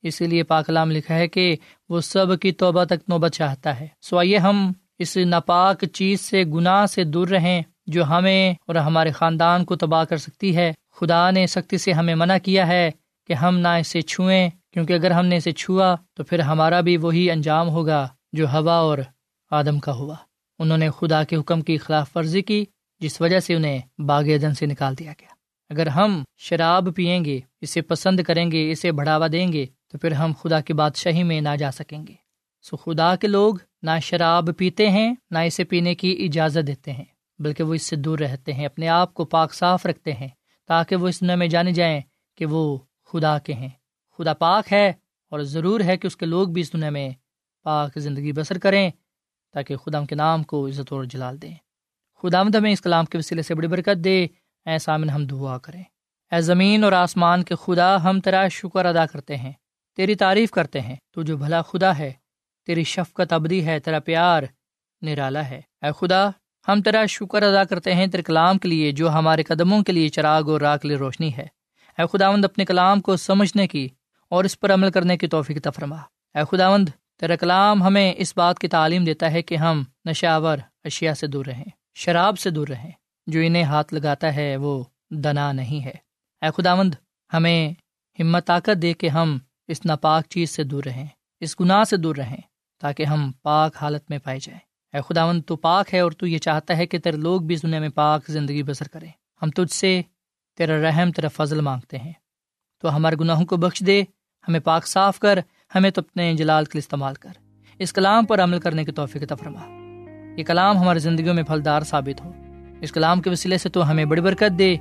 اسی 0.02 0.26
لیے 0.26 0.42
پاکلام 0.42 0.90
لکھا 0.90 1.14
ہے 1.14 1.28
کہ 1.28 1.56
وہ 1.88 2.00
سب 2.00 2.40
کی 2.40 2.52
توبہ 2.52 2.84
تک 2.84 3.08
نوبت 3.08 3.32
چاہتا 3.32 3.80
ہے۔ 3.80 3.86
سو 4.02 4.18
آئیے 4.18 4.38
ہم 4.38 4.72
اس 4.98 5.16
ناپاک 5.16 5.84
چیز 5.84 6.20
سے، 6.20 6.44
گناہ 6.44 6.86
سے 6.86 7.04
دور 7.04 7.28
رہیں 7.28 7.62
جو 7.86 8.04
ہمیں 8.04 8.54
اور 8.66 8.74
ہمارے 8.74 9.10
خاندان 9.10 9.64
کو 9.64 9.76
تباہ 9.76 10.04
کر 10.04 10.16
سکتی 10.16 10.56
ہے۔ 10.56 10.72
خدا 10.92 11.30
نے 11.30 11.46
سختی 11.46 11.78
سے 11.78 11.92
ہمیں 11.92 12.14
منع 12.14 12.36
کیا 12.42 12.66
ہے 12.66 12.90
کہ 13.26 13.32
ہم 13.32 13.58
نہ 13.58 13.68
اسے 13.68 14.02
چھوئیں، 14.02 14.50
کیونکہ 14.72 14.92
اگر 14.92 15.10
ہم 15.10 15.26
نے 15.26 15.36
اسے 15.36 15.52
چھوا 15.52 15.96
تو 16.14 16.24
پھر 16.24 16.38
ہمارا 16.38 16.80
بھی 16.80 16.96
وہی 16.96 17.30
انجام 17.30 17.68
ہوگا 17.68 18.08
جو 18.32 18.48
ہوا 18.48 18.74
اور 18.74 18.98
آدم 19.50 19.78
کا 19.78 19.92
ہوا۔ 19.92 20.14
انہوں 20.58 20.78
نے 20.78 20.88
خدا 20.90 21.24
کے 21.24 21.36
حکم 21.36 21.60
کی 21.60 21.78
خلاف 21.78 22.16
ورزی 22.16 22.42
کی۔ 22.42 22.64
جس 23.00 23.20
وجہ 23.20 23.40
سے 23.40 23.54
انہیں 23.54 23.78
باغ 23.98 24.22
دن 24.22 24.54
سے 24.54 24.66
نکال 24.66 24.98
دیا 24.98 25.12
گیا۔ 25.20 25.28
اگر 25.70 25.86
ہم 25.86 26.22
شراب 26.36 26.88
پئیں 26.96 27.24
گے، 27.24 27.40
اسے 27.60 27.82
پسند 27.82 28.20
کریں 28.20 28.50
گے، 28.50 28.70
اسے 28.70 28.92
بڑھاوا 28.92 29.26
دیں 29.32 29.52
گے، 29.52 29.66
تو 29.88 29.98
پھر 29.98 30.12
ہم 30.12 30.32
خدا 30.40 30.60
کی 30.60 30.72
بادشاہی 30.72 31.22
میں 31.22 31.40
نہ 31.40 31.56
جا 31.58 31.70
سکیں 31.70 32.06
گے۔ 32.06 32.14
سو 32.62 32.76
خدا 32.76 33.16
کے 33.16 33.26
لوگ 33.26 33.54
نہ 33.82 33.90
شراب 34.02 34.50
پیتے 34.56 34.90
ہیں، 34.90 35.14
نہ 35.30 35.38
اسے 35.38 35.64
پینے 35.64 35.94
کی 35.94 36.26
اجازت 36.26 36.66
دیتے 36.66 36.92
ہیں، 36.92 37.04
بلکہ 37.38 37.62
وہ 37.62 37.74
اس 37.74 37.82
سے 37.82 37.96
دور 37.96 38.18
رہتے 38.18 38.52
ہیں، 38.52 38.66
اپنے 38.66 38.88
آپ 38.88 39.14
کو 39.14 39.24
پاک 39.24 39.54
صاف 39.54 39.86
رکھتے 39.86 40.12
ہیں، 40.12 40.28
تاکہ 40.66 40.96
وہ 40.96 41.08
اس 41.08 41.20
دنیا 41.20 41.34
میں 41.34 41.46
جانے 41.46 41.72
جائیں 41.72 42.00
کہ 42.36 42.46
وہ 42.46 42.78
خدا 43.12 43.38
کے 43.38 43.52
ہیں۔ 43.52 43.68
خدا 44.18 44.34
پاک 44.34 44.72
ہے 44.72 44.92
اور 45.28 45.40
ضرور 45.40 45.80
ہے 45.80 45.96
کہ 45.96 46.06
اس 46.06 46.16
کے 46.16 46.26
لوگ 46.26 46.48
بھی 46.48 46.60
اس 46.60 46.72
دنیا 46.72 46.90
میں 46.90 47.10
پاک 47.62 47.98
زندگی 47.98 48.32
بسر 48.32 48.58
کریں، 48.58 48.90
تاکہ 49.52 49.76
خدا 49.76 50.04
کے 50.04 50.14
نام 50.14 50.42
کو 50.42 50.68
عزت 50.68 50.92
اور 50.92 51.04
جلال 51.04 51.42
دیں۔ 51.42 51.54
خدا 52.22 52.40
ہمیں 52.40 52.72
اس 52.72 52.80
کلام 52.80 53.04
کے 53.04 53.18
وسیلے 53.18 53.42
سے 53.42 53.54
بڑی 53.54 53.68
برکت 53.68 54.04
دے۔ 54.04 54.26
اے 54.66 54.78
سامن، 54.78 55.11
ہم 55.11 55.26
دعا 55.26 55.59
کریں۔ 55.59 55.85
اے 56.33 56.40
زمین 56.40 56.85
اور 56.85 56.92
آسمان 56.92 57.42
کے 57.42 57.54
خدا، 57.54 58.02
ہم 58.04 58.20
تیرا 58.20 58.48
شکر 58.48 58.85
ادا 58.85 59.06
کرتے 59.06 59.37
ہیں۔ 59.37 59.52
تیری 59.96 60.14
تعریف 60.14 60.50
کرتے 60.50 60.80
ہیں۔ 60.80 60.96
تو 61.11 61.22
جو 61.22 61.37
بھلا 61.37 61.62
خدا 61.62 61.98
ہے، 61.98 62.12
تیری 62.66 62.85
شفقت 62.85 63.33
ابدی 63.33 63.66
ہے، 63.66 63.78
تیرا 63.78 63.98
پیار 63.98 64.42
نرالا 65.02 65.48
ہے۔ 65.48 65.61
اے 65.83 65.90
خدا، 65.98 66.28
ہم 66.68 66.83
تیرا 66.83 67.06
شکر 67.06 67.42
ادا 67.42 67.64
کرتے 67.64 67.94
ہیں 67.94 68.06
تیرے 68.06 68.22
کلام 68.22 68.59
کے 68.59 68.68
لیے، 68.68 68.92
جو 68.92 69.11
ہمارے 69.11 69.42
قدموں 69.42 69.83
کے 69.83 69.92
لیے 69.92 70.09
چراغ 70.09 70.50
اور 70.50 70.61
راک 70.61 70.87
لیے 70.87 70.96
روشنی 70.96 71.37
ہے۔ 71.37 71.46
اے 71.98 72.18
خداوند، 72.18 72.44
اپنے 72.44 72.64
کلام 72.64 73.00
کو 73.00 73.16
سمجھنے 73.16 73.68
کی 73.68 73.88
اور 74.28 74.44
اس 74.44 74.61
پر 74.61 74.74
عمل 74.74 74.90
کرنے 74.90 75.16
کی 75.16 75.26
توفیق 75.26 75.62
تفرما 75.62 75.96
اے 76.35 76.56
خداوند، 76.56 76.88
تیرا 77.20 77.37
کلام 77.37 77.83
ہمیں 77.83 78.14
اس 78.16 78.37
بات 78.37 78.59
کی 78.59 78.68
تعلیم 78.68 79.04
دیتا 79.04 79.33
ہے 79.33 79.42
کہ 79.42 79.54
ہم 79.54 79.83
نشاور 80.04 80.59
اشیاء 80.85 81.12
سے 81.12 81.26
دور 81.26 81.46
رہیں۔ 81.46 81.79
شراب 81.94 82.38
سے 82.38 82.50
دور 82.50 82.68
رہیں۔ 82.68 82.90
جو 83.26 83.40
انہیں 83.40 83.62
ہاتھ 83.62 83.94
لگاتا 83.94 84.37
ہے 84.37 84.57
وہ 84.57 84.85
دنا 85.11 85.53
نہیں 85.53 85.85
ہے۔ 85.85 85.94
اے 86.42 86.62
خداوند، 86.62 86.94
ہمیں 87.35 87.72
ہمت 88.22 88.46
طاقت 88.46 88.83
دے 88.83 88.94
کے 88.94 89.09
ہم 89.09 89.38
اس 89.68 89.87
ناپاک 89.87 90.24
چیز 90.29 90.50
سے 90.50 90.64
دور 90.64 90.85
رہیں، 90.85 91.07
اس 91.40 91.61
گناہ 91.61 91.85
سے 91.85 91.96
دور 91.96 92.16
رہیں، 92.16 92.40
تاکہ 92.81 93.05
ہم 93.05 93.33
پاک 93.42 93.76
حالت 93.81 94.11
میں 94.11 94.18
پائے 94.18 94.38
جائیں۔ 94.38 94.61
اے 94.92 95.00
خداون 95.03 95.42
تو 95.42 95.57
پاک 95.57 95.94
ہے 95.94 96.00
اور 96.00 96.12
تو 96.12 96.26
یہ 96.26 96.38
چاہتا 96.38 96.76
ہے 96.76 96.87
کہ 96.87 96.98
تیرے 96.98 97.16
لوگ 97.16 97.40
بھی 97.40 97.55
اس 97.55 97.62
دنیا 97.62 97.81
میں 97.81 97.88
پاک 97.88 98.26
زندگی 98.26 98.62
بسر 98.62 98.88
کریں۔ 98.88 99.11
ہم 99.42 99.50
تجھ 99.50 99.74
سے 99.74 100.03
تیرا 100.57 100.83
رحم، 100.83 101.12
تیرا 101.12 101.29
فضل 101.29 101.61
مانگتے 101.61 101.98
ہیں۔ 101.98 102.12
تو 102.81 102.96
ہمارے 102.96 103.16
گناہوں 103.20 103.46
کو 103.46 103.57
بخش 103.57 103.83
دے، 103.87 104.03
ہمیں 104.48 104.61
پاک 104.61 104.87
صاف 104.87 105.18
کر، 105.18 105.38
ہمیں 105.74 105.90
تو 105.90 106.00
اپنے 106.00 106.35
جلال 106.35 106.64
کے 106.64 106.79
استعمال 106.79 107.14
کر۔ 107.14 107.33
اس 107.79 107.92
کلام 107.92 108.26
پر 108.26 108.42
عمل 108.42 108.61
کرنے 108.61 108.85
کی 108.85 108.92
توفیق 108.92 109.29
تفرما 109.29 109.79
یہ 110.36 110.44
کلام 110.44 110.78
ہماری 110.78 110.98
زندگیوں 110.98 111.34
میں 111.34 111.42
پھلدار 111.42 111.82
ثابت 111.82 112.24
ہو۔ 112.24 112.32
اس 112.80 112.92
کلام 112.92 113.20
کے 113.20 113.30
وسیلے 113.30 113.58
سے 113.58 113.68
تو 113.68 113.90
ہمیں 113.90 114.04
بڑی 114.04 114.20
برکت 114.20 114.58
دے، 114.58 114.76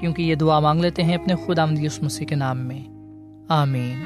کیونکہ 0.00 0.22
یہ 0.22 0.34
دعا 0.34 0.60
مانگ 0.60 0.80
لیتے 0.80 1.02
ہیں 1.02 1.14
اپنے 1.14 1.34
خود 1.34 1.58
آمدی 1.58 1.86
اس 1.86 2.02
مسیح 2.02 2.26
کے 2.26 2.34
نام 2.34 2.58
میں۔ 2.58 2.82
آمین۔ 3.48 4.02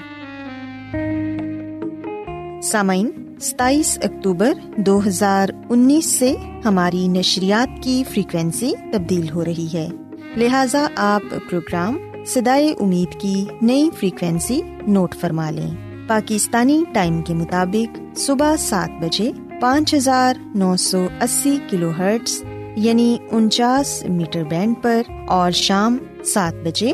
سامعین، 2.62 3.11
ستائیس 3.40 3.98
اکتوبر 4.02 4.52
دو 4.76 5.00
ہزار 5.06 5.48
انیس 5.70 6.06
سے 6.06 6.35
ہماری 6.64 7.09
نشریات 7.09 7.83
کی 7.83 8.04
فریکوینسی 8.11 8.72
تبدیل 8.92 9.30
ہو 9.30 9.44
رہی 9.44 9.68
ہے۔ 9.74 9.88
لہذا 10.37 10.87
آپ 10.96 11.22
پروگرام 11.50 11.98
سدائے 12.26 12.74
امید 12.80 13.20
کی 13.20 13.44
نئی 13.62 13.90
فریکوینسی 13.98 14.61
نوٹ 14.87 15.14
فرما 15.14 15.50
لیں۔ 15.50 15.70
پاکستانی 16.06 16.85
ٹائم 16.92 17.22
کے 17.22 17.35
مطابق 17.35 18.18
صبح 18.18 18.56
سات 18.56 18.90
بجے 19.04 19.33
پانچ 19.61 19.94
ہزار 19.94 20.35
نو 20.55 20.77
سو 20.77 21.07
اسی 21.20 21.59
کلو 21.70 21.90
ہرٹس 21.99 22.44
یعنی 22.77 23.16
انچاس 23.31 24.05
میٹر 24.09 24.44
بینڈ 24.44 24.75
پر 24.83 25.03
اور 25.29 25.51
شام 25.51 25.99
سات 26.25 26.55
بجے 26.55 26.92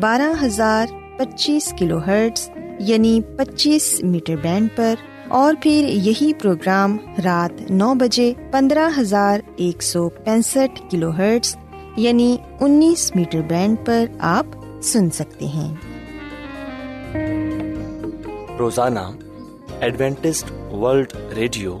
بارہ 0.00 0.44
ہزار 0.44 0.86
پچیس 1.18 1.74
کلو 1.78 1.98
ہرٹس 1.98 2.50
یعنی 2.80 3.20
پچیس 3.36 4.00
میٹر 4.02 4.36
بینڈ 4.36 4.68
پر 4.76 4.94
اور 5.28 5.54
پھر 5.62 5.88
یہی 5.88 6.32
پروگرام 6.34 6.96
رات 7.24 7.70
نو 7.70 7.94
بجے 7.94 8.32
پندرہ 8.50 8.88
ہزار 8.98 9.40
ایک 9.56 9.82
سو 9.82 10.08
پینسٹھ 10.08 10.82
کلو 10.90 11.10
ہرٹس 11.10 11.56
یعنی 11.96 12.36
انیس 12.60 13.16
میٹر 13.16 13.40
بینڈ 13.40 13.76
پر 13.84 14.04
آپ 14.18 14.46
سن 14.82 15.10
سکتے 15.10 15.46
ہیں۔ 15.46 15.74
روزانہ 18.58 19.00
ایڈوینٹسٹ 19.80 20.72
ورلڈ 20.72 21.12
ریڈیو 21.36 21.80